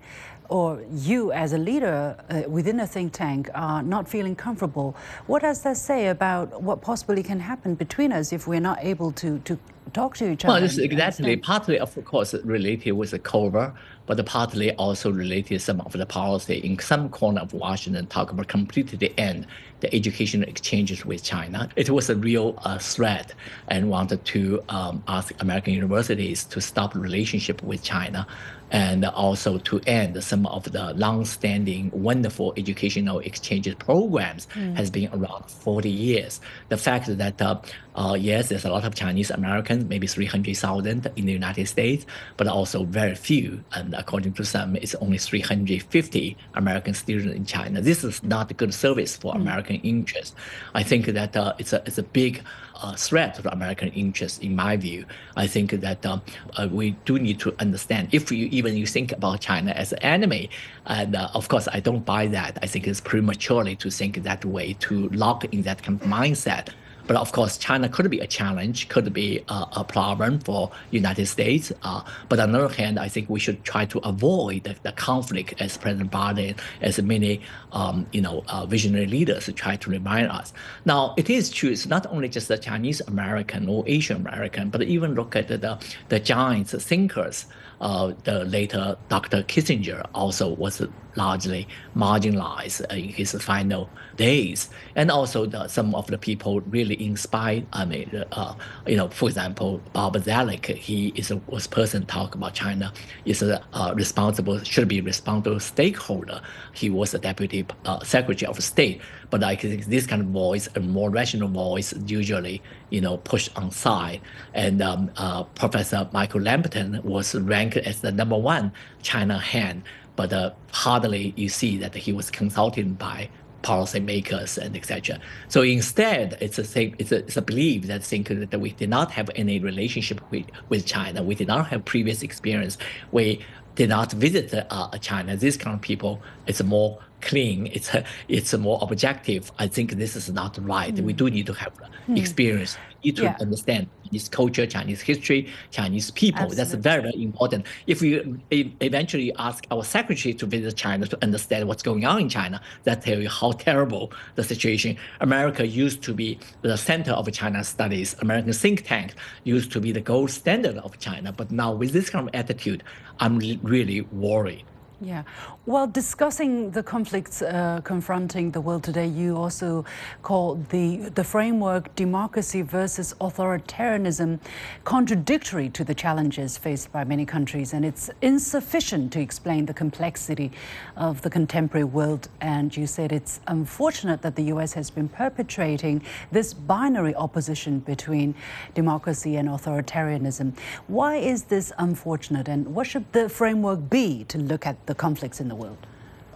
or 0.50 0.82
you 0.92 1.32
as 1.34 1.52
a 1.54 1.58
leader 1.58 2.16
uh, 2.30 2.50
within 2.50 2.80
a 2.80 2.88
think 2.88 3.12
tank 3.12 3.50
are 3.54 3.84
not 3.84 4.08
feeling 4.08 4.36
comfortable, 4.36 4.96
what 5.26 5.42
does 5.42 5.62
that 5.64 5.78
say 5.78 6.08
about 6.08 6.62
what 6.62 6.82
possibly 6.82 7.22
can 7.22 7.40
happen 7.40 7.76
between 7.76 8.12
us 8.12 8.32
if 8.32 8.48
we're 8.48 8.62
not 8.62 8.80
able 8.82 9.12
to, 9.12 9.40
to 9.40 9.60
talk 9.94 10.18
to 10.18 10.32
each 10.32 10.44
well, 10.44 10.54
other? 10.54 10.62
Well, 10.62 10.68
this 10.68 10.78
is 10.78 10.84
exactly 10.84 11.36
partly, 11.38 11.80
of 11.80 11.98
course, 12.06 12.34
related 12.44 12.94
with 12.94 13.12
the 13.12 13.20
cover, 13.20 13.74
but 14.06 14.24
partly 14.26 14.74
also 14.74 15.12
related 15.12 15.62
some 15.62 15.82
of 15.82 15.92
the 15.94 16.06
policy 16.06 16.58
in 16.58 16.80
some 16.80 17.10
corner 17.10 17.42
of 17.42 17.54
Washington 17.54 18.08
talk 18.08 18.32
about 18.32 18.48
completely 18.48 19.14
end 19.18 19.48
the 19.80 19.94
educational 19.94 20.48
exchanges 20.50 21.06
with 21.06 21.24
China. 21.24 21.70
It 21.76 21.90
was 21.90 22.10
a 22.10 22.16
real 22.16 22.60
uh, 22.64 22.80
threat 22.80 23.34
and 23.68 23.90
wanted 23.90 24.26
to 24.26 24.64
um, 24.70 25.04
ask 25.08 25.34
American 25.40 25.74
universities 25.74 26.46
to 26.46 26.62
stop 26.62 26.96
relationship 26.96 27.62
with 27.62 27.84
China 27.84 28.26
and 28.72 29.06
also 29.06 29.58
to 29.60 29.80
end 29.88 30.22
some 30.24 30.46
of 30.48 30.72
the 30.72 30.94
long-standing 30.94 31.92
wonderful 31.94 32.54
educational 32.58 33.20
exchanges 33.20 33.76
programs 33.76 34.48
mm. 34.54 34.76
has 34.76 34.90
been 34.90 35.10
around 35.14 35.50
40 35.50 35.90
years. 35.90 36.42
The 36.70 36.78
fact 36.78 37.18
that 37.18 37.42
uh, 37.42 37.62
uh, 37.96 38.14
yes, 38.14 38.50
there's 38.50 38.66
a 38.66 38.70
lot 38.70 38.86
of 38.86 38.94
Chinese 38.94 39.32
Americans, 39.32 39.86
maybe 39.86 40.06
300,000 40.06 41.12
in 41.16 41.26
the 41.26 41.32
United 41.32 41.68
States, 41.68 42.06
but 42.38 42.48
also 42.48 42.84
very 42.84 43.16
few. 43.16 43.64
And 43.74 43.96
according 43.96 44.34
to 44.34 44.46
some, 44.46 44.76
it's 44.76 44.94
only 44.96 45.18
350 45.18 46.38
American 46.54 46.94
students 46.94 47.36
in 47.36 47.46
China. 47.46 47.82
This 47.82 48.04
is 48.04 48.22
not 48.22 48.52
a 48.52 48.54
good 48.54 48.74
service 48.74 49.18
for 49.18 49.34
mm. 49.34 49.38
American 49.38 49.78
interests. 49.78 50.36
I 50.76 50.84
think 50.84 51.08
that 51.08 51.36
uh, 51.36 51.54
it's 51.58 51.74
a 51.74 51.82
it's 51.86 51.98
a 51.98 52.04
big 52.04 52.44
uh, 52.82 52.96
threat 52.96 53.36
to 53.36 53.52
American 53.52 53.90
interests, 53.90 54.40
in 54.40 54.56
my 54.56 54.78
view. 54.78 55.06
I 55.36 55.48
think 55.48 55.72
that 55.72 56.06
um, 56.06 56.22
uh, 56.58 56.68
we 56.72 56.92
do 57.06 57.20
need 57.20 57.40
to 57.40 57.56
understand 57.60 58.10
if 58.12 58.32
you 58.32 58.48
even 58.52 58.76
you 58.76 58.86
think 58.86 59.12
about 59.12 59.42
China 59.42 59.72
as 59.72 59.94
an 59.94 60.00
enemy, 60.00 60.50
and 60.86 61.16
uh, 61.16 61.30
of 61.34 61.48
course 61.48 61.68
I 61.72 61.80
don't 61.80 62.06
buy 62.06 62.28
that. 62.28 62.58
I 62.62 62.68
think 62.68 62.88
it's 62.88 63.02
prematurely 63.02 63.76
to 63.78 63.90
think 63.90 64.24
that 64.24 64.46
way 64.46 64.74
to 64.82 65.10
lock 65.10 65.46
in 65.46 65.64
that 65.64 65.84
kind 65.84 66.02
of 66.02 66.08
mindset. 66.08 66.70
But 67.08 67.18
of 67.18 67.32
course, 67.32 67.58
China 67.58 67.90
could 67.90 68.10
be 68.10 68.20
a 68.20 68.28
challenge, 68.28 68.90
could 68.90 69.12
be 69.14 69.44
a, 69.48 69.66
a 69.78 69.84
problem 69.84 70.40
for 70.40 70.72
United 70.92 71.26
States. 71.28 71.72
Uh, 71.84 72.04
but 72.30 72.40
on 72.40 72.52
the 72.52 72.66
other 72.66 72.74
hand, 72.74 73.00
I 73.00 73.08
think 73.08 73.30
we 73.30 73.40
should 73.40 73.64
try 73.64 73.86
to 73.86 74.00
avoid 74.00 74.64
the, 74.64 74.76
the 74.84 74.92
conflict, 74.92 75.54
as 75.60 75.78
President 75.78 76.12
Biden, 76.12 76.58
as 76.82 77.02
many 77.02 77.42
um, 77.72 78.06
you 78.12 78.22
know 78.22 78.44
uh, 78.48 78.66
visionary 78.66 79.08
leaders 79.08 79.50
try 79.56 79.76
to 79.78 79.90
remind 79.90 80.30
us. 80.30 80.54
Now, 80.86 81.14
it 81.18 81.30
is 81.30 81.50
true. 81.50 81.72
It's 81.72 81.86
not 81.86 82.06
only 82.08 82.30
just 82.30 82.48
the 82.48 82.58
Chinese 82.58 83.02
American 83.02 83.70
or 83.70 83.84
Asian 83.88 84.18
American, 84.18 84.70
but 84.70 84.82
even 84.84 85.16
look 85.16 85.36
at 85.36 85.48
the 85.48 85.80
the 86.10 86.20
giants 86.20 86.74
thinkers. 86.74 87.46
Uh, 87.80 88.14
the 88.24 88.44
later 88.46 88.98
Dr. 89.10 89.44
Kissinger 89.44 90.06
also 90.14 90.50
was 90.50 90.82
largely 91.18 91.68
marginalized 91.96 92.90
in 92.96 93.10
his 93.10 93.34
final 93.42 93.90
days. 94.16 94.70
And 94.96 95.12
also 95.12 95.46
the, 95.46 95.68
some 95.68 95.94
of 95.96 96.08
the 96.08 96.18
people 96.18 96.62
really 96.62 97.04
inspired, 97.04 97.66
I 97.74 97.86
mean, 97.86 98.24
uh, 98.32 98.54
you 98.86 98.96
know, 98.96 99.10
for 99.10 99.28
example, 99.28 99.82
Bob 99.94 100.16
Zoellick, 100.16 100.66
he 100.76 101.10
is 101.16 101.32
a 101.32 101.38
was 101.48 101.68
person 101.68 102.06
talk 102.06 102.36
about 102.36 102.54
China, 102.54 102.94
is 103.26 103.42
a 103.42 103.62
uh, 103.74 103.94
responsible, 103.96 104.60
should 104.64 104.88
be 104.88 105.02
responsible 105.02 105.60
stakeholder. 105.60 106.42
He 106.74 106.90
was 106.90 107.14
a 107.14 107.20
deputy 107.20 107.66
uh, 107.86 108.04
secretary 108.04 108.48
of 108.48 108.64
state. 108.64 109.02
But 109.30 109.44
I 109.44 109.56
think 109.56 109.86
this 109.86 110.08
kind 110.08 110.22
of 110.22 110.30
voice, 110.30 110.70
a 110.76 110.80
more 110.80 111.10
rational 111.10 111.50
voice, 111.50 111.94
usually, 112.06 112.62
you 112.90 113.02
know, 113.02 113.18
pushed 113.18 113.56
on 113.58 113.72
side. 113.72 114.22
And 114.54 114.82
um, 114.82 115.12
uh, 115.18 115.44
Professor 115.44 116.08
Michael 116.14 116.42
Lamberton 116.42 117.04
was 117.04 117.36
ranked 117.36 117.78
as 117.78 118.02
the 118.02 118.12
number 118.12 118.38
one 118.38 118.72
China 119.02 119.38
hand 119.38 119.84
but 120.18 120.34
uh, 120.34 120.52
hardly 120.74 121.34
you 121.38 121.48
see 121.48 121.78
that 121.78 121.96
he 121.96 122.12
was 122.12 122.30
consulted 122.30 122.98
by 122.98 123.30
policymakers 123.64 124.58
and 124.58 124.76
etc. 124.76 125.20
So 125.48 125.62
instead, 125.62 126.38
it's 126.42 126.58
a 126.58 126.66
same, 126.66 126.96
it's 127.00 127.12
a, 127.12 127.20
it's 127.20 127.38
a 127.38 127.42
belief 127.42 127.88
that 127.88 128.04
think 128.04 128.28
that 128.28 128.60
we 128.60 128.72
did 128.72 128.90
not 128.90 129.12
have 129.12 129.30
any 129.36 129.60
relationship 129.60 130.20
with, 130.32 130.46
with 130.70 130.86
China. 130.86 131.24
We 131.24 131.36
did 131.36 131.48
not 131.48 131.68
have 131.68 131.86
previous 131.86 132.22
experience. 132.24 132.78
We 133.12 133.46
did 133.76 133.90
not 133.90 134.12
visit 134.12 134.54
uh, 134.54 134.98
China. 135.00 135.38
These 135.38 135.58
kind 135.58 135.76
of 135.76 135.82
people, 135.82 136.22
it's 136.48 136.64
more 136.64 137.00
clean. 137.22 137.68
It's 137.68 137.94
a, 137.94 138.04
it's 138.28 138.54
a 138.54 138.58
more 138.58 138.80
objective. 138.82 139.52
I 139.60 139.68
think 139.68 139.94
this 139.94 140.16
is 140.16 140.30
not 140.30 140.58
right. 140.62 140.94
Mm. 140.94 141.04
We 141.04 141.14
do 141.14 141.30
need 141.30 141.46
to 141.48 141.54
have 141.54 141.74
mm. 142.08 142.18
experience. 142.18 142.78
need 143.04 143.16
to 143.18 143.24
yeah. 143.24 143.38
understand 143.40 143.88
Chinese 144.06 144.30
culture, 144.30 144.66
Chinese 144.66 145.02
history, 145.02 145.52
Chinese 145.72 146.12
people. 146.12 146.44
Absolutely. 146.44 146.64
That's 146.64 146.74
very 146.84 147.02
very 147.02 147.24
important. 147.24 147.66
If 147.88 148.02
we 148.02 148.40
eventually 148.52 149.34
ask 149.38 149.66
our 149.72 149.84
secretary 149.84 150.34
to 150.36 150.46
visit 150.46 150.76
China 150.76 151.06
to 151.08 151.18
understand 151.22 151.68
what's 151.68 151.84
going 151.84 152.06
on 152.06 152.22
in 152.22 152.30
China, 152.30 152.62
that 152.84 153.02
tell 153.02 153.20
you 153.20 153.30
how 153.30 153.52
terrible 153.52 154.12
the 154.36 154.44
situation. 154.44 154.98
America 155.22 155.68
used 155.68 156.02
to 156.04 156.14
be 156.14 156.40
the 156.62 156.78
center 156.78 157.12
of 157.12 157.32
China 157.32 157.64
studies. 157.64 158.16
American 158.22 158.54
think 158.54 158.86
tank 158.86 159.14
used 159.44 159.72
to 159.72 159.80
be 159.80 159.92
the 159.92 160.02
gold 160.02 160.32
standard 160.32 160.78
of 160.78 160.98
China, 161.00 161.32
but 161.32 161.52
now 161.52 161.72
with 161.74 161.92
this 161.92 162.10
kind 162.10 162.28
of 162.28 162.36
attitude, 162.36 162.84
I'm 163.20 163.38
really 163.64 164.02
worried. 164.02 164.64
Yeah. 165.02 165.24
While 165.68 165.88
discussing 165.88 166.72
the 166.72 166.82
conflicts 166.82 167.42
uh, 167.42 167.82
confronting 167.84 168.52
the 168.52 168.62
world 168.62 168.86
today, 168.86 169.06
you 169.06 169.36
also 169.36 169.84
called 170.24 170.70
the, 170.70 171.10
the 171.14 171.26
framework 171.26 171.94
democracy 171.94 172.62
versus 172.62 173.14
authoritarianism 173.20 174.40
contradictory 174.86 175.68
to 175.72 175.84
the 175.84 175.94
challenges 175.94 176.58
faced 176.58 176.94
by 176.94 177.04
many 177.04 177.26
countries, 177.26 177.74
and 177.74 177.84
it's 177.84 178.10
insufficient 178.22 179.12
to 179.12 179.20
explain 179.20 179.66
the 179.66 179.74
complexity 179.74 180.54
of 180.96 181.22
the 181.22 181.30
contemporary 181.30 181.84
world. 181.84 182.30
And 182.40 182.76
you 182.78 182.88
said 182.88 183.12
it's 183.12 183.42
unfortunate 183.48 184.22
that 184.22 184.38
the 184.38 184.44
US 184.44 184.72
has 184.72 184.90
been 184.90 185.10
perpetrating 185.10 186.02
this 186.32 186.54
binary 186.54 187.14
opposition 187.16 187.80
between 187.80 188.36
democracy 188.74 189.36
and 189.36 189.50
authoritarianism. 189.50 190.58
Why 190.88 191.18
is 191.18 191.44
this 191.44 191.74
unfortunate, 191.78 192.48
and 192.48 192.74
what 192.74 192.88
should 192.88 193.12
the 193.12 193.28
framework 193.28 193.90
be 193.90 194.24
to 194.30 194.38
look 194.38 194.66
at 194.66 194.78
the 194.86 194.96
conflicts 194.96 195.42
in 195.42 195.50
the 195.50 195.57
world? 195.58 195.78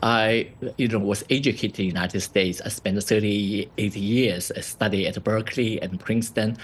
I 0.03 0.49
you 0.77 0.88
know, 0.88 0.99
was 0.99 1.23
educated 1.29 1.79
in 1.79 1.86
the 1.86 1.93
United 1.99 2.21
States. 2.21 2.62
I 2.65 2.69
spent 2.69 3.01
38 3.01 3.95
years 3.95 4.51
studying 4.62 5.05
at 5.05 5.23
Berkeley 5.23 5.81
and 5.81 5.99
Princeton. 5.99 6.57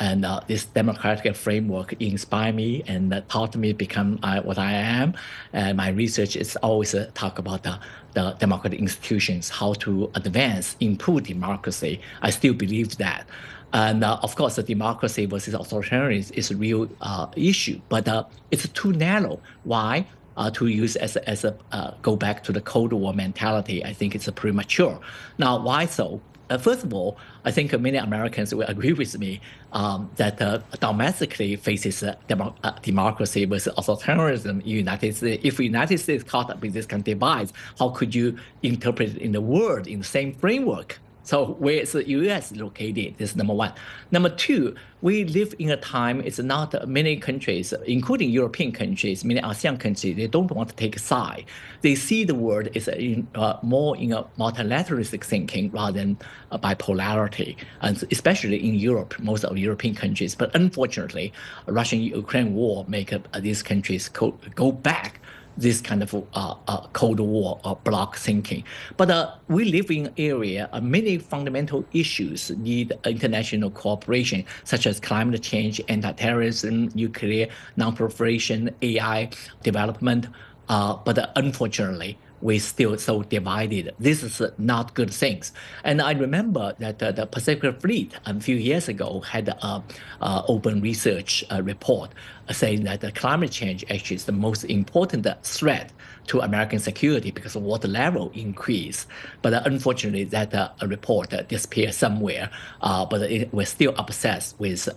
And 0.00 0.24
uh, 0.24 0.40
this 0.48 0.64
democratic 0.64 1.36
framework 1.36 1.92
inspired 2.00 2.56
me 2.56 2.82
and 2.86 3.14
uh, 3.14 3.20
taught 3.28 3.54
me 3.54 3.68
to 3.68 3.74
become 3.74 4.18
uh, 4.24 4.40
what 4.42 4.58
I 4.58 4.72
am. 4.72 5.14
And 5.52 5.76
my 5.76 5.88
research 5.90 6.34
is 6.34 6.56
always 6.56 6.94
uh, 6.94 7.10
talk 7.14 7.38
about 7.38 7.62
the, 7.62 7.78
the 8.12 8.32
democratic 8.40 8.80
institutions, 8.80 9.50
how 9.50 9.74
to 9.74 10.10
advance, 10.16 10.76
improve 10.80 11.24
democracy. 11.24 12.00
I 12.22 12.30
still 12.30 12.54
believe 12.54 12.96
that. 12.98 13.26
And 13.72 14.04
uh, 14.04 14.18
of 14.22 14.36
course, 14.36 14.54
the 14.56 14.62
democracy 14.62 15.26
versus 15.26 15.54
authoritarianism 15.54 16.32
is 16.32 16.50
a 16.50 16.56
real 16.56 16.88
uh, 17.00 17.26
issue, 17.36 17.80
but 17.88 18.06
uh, 18.06 18.24
it's 18.52 18.68
too 18.68 18.92
narrow. 18.92 19.40
Why? 19.64 20.06
Uh, 20.36 20.50
to 20.50 20.66
use 20.66 20.96
as 20.96 21.16
a, 21.16 21.28
as 21.28 21.44
a 21.44 21.56
uh, 21.72 21.92
go 22.02 22.16
back 22.16 22.42
to 22.44 22.52
the 22.52 22.60
Cold 22.60 22.92
War 22.92 23.12
mentality, 23.12 23.84
I 23.84 23.92
think 23.92 24.14
it's 24.14 24.28
premature. 24.30 25.00
Now, 25.38 25.62
why 25.62 25.86
so? 25.86 26.20
Uh, 26.50 26.58
first 26.58 26.84
of 26.84 26.92
all, 26.92 27.16
I 27.44 27.50
think 27.50 27.78
many 27.80 27.96
Americans 27.96 28.54
will 28.54 28.66
agree 28.66 28.92
with 28.92 29.18
me 29.18 29.40
um, 29.72 30.10
that 30.16 30.40
uh, 30.42 30.58
domestically 30.78 31.56
faces 31.56 32.02
uh, 32.02 32.16
demo- 32.28 32.54
democracy 32.82 33.46
versus 33.46 33.72
authoritarianism 33.76 34.64
United 34.64 35.16
States. 35.16 35.44
If 35.44 35.58
United 35.58 35.98
States 35.98 36.22
caught 36.22 36.50
up 36.50 36.60
with 36.60 36.74
this 36.74 36.84
kind 36.84 37.00
of 37.00 37.04
divide, 37.04 37.50
how 37.78 37.88
could 37.90 38.14
you 38.14 38.38
interpret 38.62 39.16
it 39.16 39.18
in 39.18 39.32
the 39.32 39.40
world 39.40 39.86
in 39.86 40.00
the 40.00 40.04
same 40.04 40.34
framework? 40.34 41.00
So 41.24 41.46
where 41.54 41.76
is 41.76 41.92
the 41.92 42.06
U.S. 42.08 42.52
located? 42.52 43.16
This 43.16 43.30
is 43.30 43.36
number 43.36 43.54
one. 43.54 43.72
Number 44.10 44.28
two, 44.28 44.76
we 45.00 45.24
live 45.24 45.54
in 45.58 45.70
a 45.70 45.76
time. 45.78 46.20
It's 46.20 46.38
not 46.38 46.86
many 46.86 47.16
countries, 47.16 47.72
including 47.86 48.28
European 48.28 48.72
countries, 48.72 49.24
many 49.24 49.40
ASEAN 49.40 49.80
countries. 49.80 50.16
They 50.16 50.26
don't 50.26 50.50
want 50.50 50.68
to 50.68 50.76
take 50.76 50.96
a 50.96 50.98
side. 50.98 51.46
They 51.80 51.94
see 51.94 52.24
the 52.24 52.34
world 52.34 52.68
is 52.74 52.88
in, 52.88 53.26
uh, 53.34 53.56
more 53.62 53.96
in 53.96 54.12
a 54.12 54.24
multilateralistic 54.38 55.24
thinking 55.24 55.70
rather 55.70 55.98
than 55.98 56.18
a 56.50 56.58
bipolarity, 56.58 57.56
and 57.80 58.02
especially 58.10 58.66
in 58.66 58.74
Europe, 58.74 59.18
most 59.18 59.44
of 59.44 59.56
European 59.56 59.94
countries. 59.94 60.34
But 60.34 60.54
unfortunately, 60.54 61.32
Russian-Ukraine 61.66 62.54
war 62.54 62.84
make 62.86 63.14
uh, 63.14 63.18
these 63.40 63.62
countries 63.62 64.08
go, 64.10 64.38
go 64.54 64.72
back 64.72 65.20
this 65.56 65.80
kind 65.80 66.02
of 66.02 66.14
uh, 66.14 66.54
uh, 66.66 66.86
Cold 66.92 67.20
War 67.20 67.60
or 67.64 67.76
block 67.84 68.16
thinking. 68.16 68.64
But 68.96 69.10
uh, 69.10 69.34
we 69.48 69.64
live 69.64 69.90
in 69.90 70.06
an 70.06 70.14
area, 70.18 70.68
uh, 70.72 70.80
many 70.80 71.18
fundamental 71.18 71.84
issues 71.92 72.50
need 72.50 72.92
international 73.04 73.70
cooperation, 73.70 74.44
such 74.64 74.86
as 74.86 75.00
climate 75.00 75.42
change, 75.42 75.80
anti-terrorism, 75.88 76.90
nuclear 76.94 77.48
non-proliferation, 77.76 78.70
AI 78.82 79.30
development. 79.62 80.26
Uh, 80.68 80.96
but 81.04 81.32
unfortunately, 81.36 82.18
we're 82.44 82.60
still 82.60 82.96
so 82.98 83.22
divided. 83.22 83.94
This 83.98 84.22
is 84.22 84.42
not 84.58 84.94
good 84.94 85.10
things. 85.12 85.52
And 85.82 86.02
I 86.02 86.12
remember 86.12 86.74
that 86.78 87.02
uh, 87.02 87.10
the 87.10 87.26
Pacific 87.26 87.80
Fleet 87.80 88.12
a 88.26 88.38
few 88.38 88.56
years 88.56 88.86
ago 88.86 89.20
had 89.20 89.48
a, 89.48 89.82
a 90.20 90.44
open 90.46 90.82
research 90.82 91.42
uh, 91.50 91.62
report 91.62 92.10
saying 92.50 92.84
that 92.84 93.14
climate 93.14 93.50
change 93.50 93.84
actually 93.90 94.16
is 94.16 94.24
the 94.24 94.32
most 94.32 94.64
important 94.64 95.26
threat 95.42 95.92
to 96.26 96.40
American 96.40 96.78
security 96.78 97.30
because 97.30 97.54
of 97.54 97.62
water 97.62 97.88
level 97.88 98.30
increase. 98.34 99.06
But 99.42 99.54
uh, 99.54 99.62
unfortunately, 99.64 100.24
that 100.24 100.54
uh, 100.54 100.70
report 100.86 101.32
uh, 101.32 101.42
disappeared 101.42 101.94
somewhere. 101.94 102.50
But 102.82 103.22
it, 103.22 103.52
we're 103.52 103.66
still 103.66 103.94
obsessed 103.96 104.58
with 104.58 104.88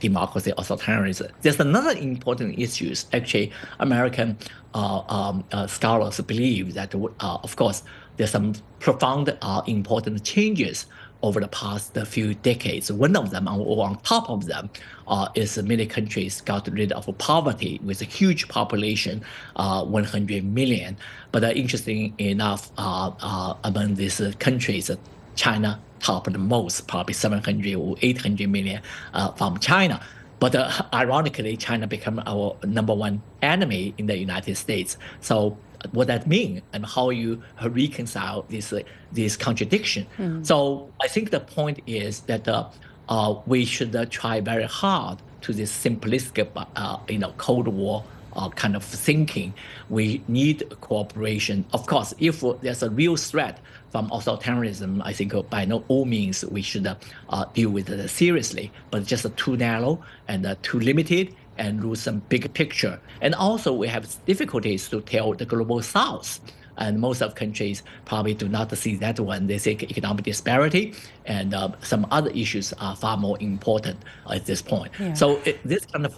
democracy 0.00 0.52
authoritarianism. 0.56 1.30
There's 1.42 1.60
another 1.60 1.92
important 1.92 2.58
issue. 2.58 2.94
Actually, 3.12 3.52
American 3.78 4.38
um, 4.74 5.44
scholars 5.66 6.20
believe 6.20 6.74
that, 6.74 6.94
of 6.94 7.56
course, 7.56 7.82
there's 8.16 8.30
some 8.30 8.54
profound, 8.78 9.36
important 9.66 10.22
changes 10.24 10.86
over 11.24 11.40
the 11.40 11.48
past 11.48 11.96
few 12.06 12.34
decades. 12.34 12.92
One 12.92 13.16
of 13.16 13.30
them, 13.30 13.48
or 13.48 13.86
on 13.86 13.98
top 14.02 14.28
of 14.28 14.44
them, 14.44 14.68
uh, 15.08 15.28
is 15.34 15.56
many 15.62 15.86
countries 15.86 16.42
got 16.42 16.68
rid 16.68 16.92
of 16.92 17.08
poverty 17.16 17.80
with 17.82 18.02
a 18.02 18.04
huge 18.04 18.46
population, 18.48 19.24
uh, 19.56 19.84
100 19.84 20.44
million. 20.44 20.98
But 21.32 21.44
uh, 21.44 21.48
interesting 21.48 22.14
enough, 22.18 22.70
uh, 22.76 23.10
uh, 23.20 23.54
among 23.64 23.94
these 23.94 24.20
countries, 24.38 24.90
China 25.34 25.80
topped 26.00 26.30
the 26.30 26.38
most, 26.38 26.86
probably 26.88 27.14
700 27.14 27.74
or 27.74 27.96
800 28.02 28.50
million 28.50 28.82
uh, 29.14 29.32
from 29.32 29.58
China. 29.58 30.02
But 30.40 30.54
ironically, 30.92 31.56
China 31.56 31.86
became 31.86 32.20
our 32.26 32.56
number 32.64 32.94
one 32.94 33.22
enemy 33.42 33.94
in 33.98 34.06
the 34.06 34.16
United 34.16 34.56
States. 34.56 34.96
So 35.20 35.56
what 35.92 36.06
that 36.08 36.26
mean 36.26 36.62
and 36.72 36.86
how 36.86 37.10
you 37.10 37.42
reconcile 37.62 38.46
this 38.48 38.72
uh, 38.72 38.80
this 39.12 39.36
contradiction. 39.36 40.06
Mm. 40.18 40.46
So 40.46 40.90
I 41.00 41.08
think 41.08 41.30
the 41.30 41.40
point 41.40 41.80
is 41.86 42.20
that 42.20 42.48
uh, 42.48 42.68
uh, 43.08 43.36
we 43.46 43.64
should 43.64 43.94
uh, 43.94 44.06
try 44.06 44.40
very 44.40 44.64
hard 44.64 45.18
to 45.42 45.52
this 45.52 45.70
simplistic, 45.70 46.48
uh, 46.76 46.96
you 47.08 47.18
know, 47.18 47.34
Cold 47.36 47.68
War 47.68 48.02
uh, 48.34 48.48
kind 48.50 48.74
of 48.74 48.82
thinking. 48.82 49.52
We 49.90 50.22
need 50.26 50.64
cooperation. 50.80 51.64
Of 51.72 51.86
course, 51.86 52.14
if 52.18 52.42
there's 52.62 52.82
a 52.82 52.90
real 52.90 53.16
threat 53.16 53.60
from 53.94 54.10
authoritarianism, 54.10 55.00
I 55.04 55.12
think 55.12 55.32
uh, 55.34 55.42
by 55.42 55.64
no 55.64 55.84
all 55.86 56.04
means 56.04 56.44
we 56.46 56.62
should 56.62 56.84
uh, 56.84 56.96
uh, 57.28 57.44
deal 57.54 57.70
with 57.70 57.88
it 57.88 58.08
seriously. 58.08 58.72
But 58.90 59.06
just 59.06 59.24
too 59.36 59.56
narrow 59.56 60.02
and 60.26 60.42
too 60.62 60.80
limited 60.80 61.32
and 61.58 61.80
lose 61.84 62.00
some 62.00 62.18
big 62.28 62.52
picture. 62.54 62.98
And 63.20 63.36
also 63.36 63.72
we 63.72 63.86
have 63.86 64.04
difficulties 64.26 64.88
to 64.88 65.00
tell 65.00 65.32
the 65.34 65.46
global 65.46 65.80
south. 65.80 66.40
And 66.76 67.00
most 67.00 67.22
of 67.22 67.36
countries 67.36 67.84
probably 68.04 68.34
do 68.34 68.48
not 68.48 68.76
see 68.76 68.96
that 68.96 69.20
one. 69.20 69.46
They 69.46 69.58
say 69.58 69.78
economic 69.80 70.24
disparity 70.24 70.94
and 71.26 71.54
uh, 71.54 71.68
some 71.82 72.04
other 72.10 72.30
issues 72.30 72.72
are 72.80 72.96
far 72.96 73.16
more 73.16 73.36
important 73.38 73.98
at 74.28 74.44
this 74.44 74.60
point. 74.60 74.90
Yeah. 74.98 75.12
So 75.12 75.40
it, 75.44 75.62
this 75.62 75.86
kind 75.86 76.04
of 76.04 76.12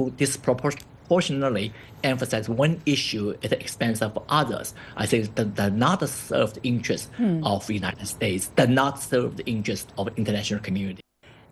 disproportionately 1.07 1.73
emphasize 2.03 2.49
one 2.49 2.81
issue 2.85 3.35
at 3.43 3.51
the 3.51 3.61
expense 3.61 4.03
of 4.03 4.19
others. 4.29 4.75
I 4.97 5.07
think 5.07 5.35
that 5.37 5.55
does 5.55 5.73
not 5.73 6.09
serve 6.09 6.55
the 6.55 6.63
interest 6.63 7.11
hmm. 7.17 7.45
of 7.45 7.67
the 7.67 7.75
United 7.75 8.07
States, 8.07 8.49
does 8.57 8.69
not 8.69 9.03
serve 9.03 9.37
the 9.37 9.47
interest 9.47 9.93
of 9.99 10.07
the 10.07 10.15
international 10.17 10.61
community. 10.61 11.06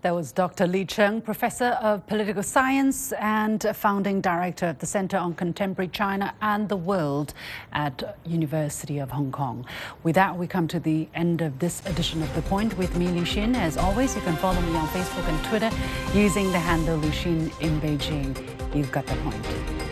That 0.05 0.15
was 0.15 0.33
Dr. 0.33 0.67
Li 0.67 0.85
Cheng, 0.85 1.23
Professor 1.23 1.79
of 1.81 2.07
Political 2.07 2.43
Science 2.43 3.13
and 3.13 3.65
founding 3.73 4.21
director 4.21 4.67
of 4.67 4.79
the 4.79 4.85
Center 4.85 5.17
on 5.17 5.33
Contemporary 5.33 5.89
China 5.89 6.35
and 6.43 6.69
the 6.69 6.77
World 6.77 7.33
at 7.73 8.19
University 8.27 8.99
of 8.99 9.13
Hong 9.13 9.33
Kong. 9.33 9.65
With 10.03 10.15
that, 10.17 10.37
we 10.37 10.47
come 10.47 10.69
to 10.69 10.79
the 10.79 11.09
end 11.15 11.41
of 11.41 11.59
this 11.59 11.81
edition 11.87 12.23
of 12.23 12.35
The 12.35 12.43
Point 12.43 12.77
with 12.77 12.95
me, 12.99 13.09
Liu 13.09 13.23
Xin. 13.23 13.57
As 13.57 13.79
always, 13.79 14.15
you 14.15 14.21
can 14.21 14.37
follow 14.37 14.61
me 14.61 14.77
on 14.77 14.87
Facebook 14.89 15.27
and 15.27 15.43
Twitter 15.47 15.71
using 16.13 16.53
the 16.53 16.59
handle 16.59 16.99
Liu 16.99 17.11
Xin 17.11 17.59
in 17.63 17.81
Beijing. 17.81 18.77
You've 18.77 18.93
got 18.93 19.07
the 19.07 19.17
point. 19.17 19.84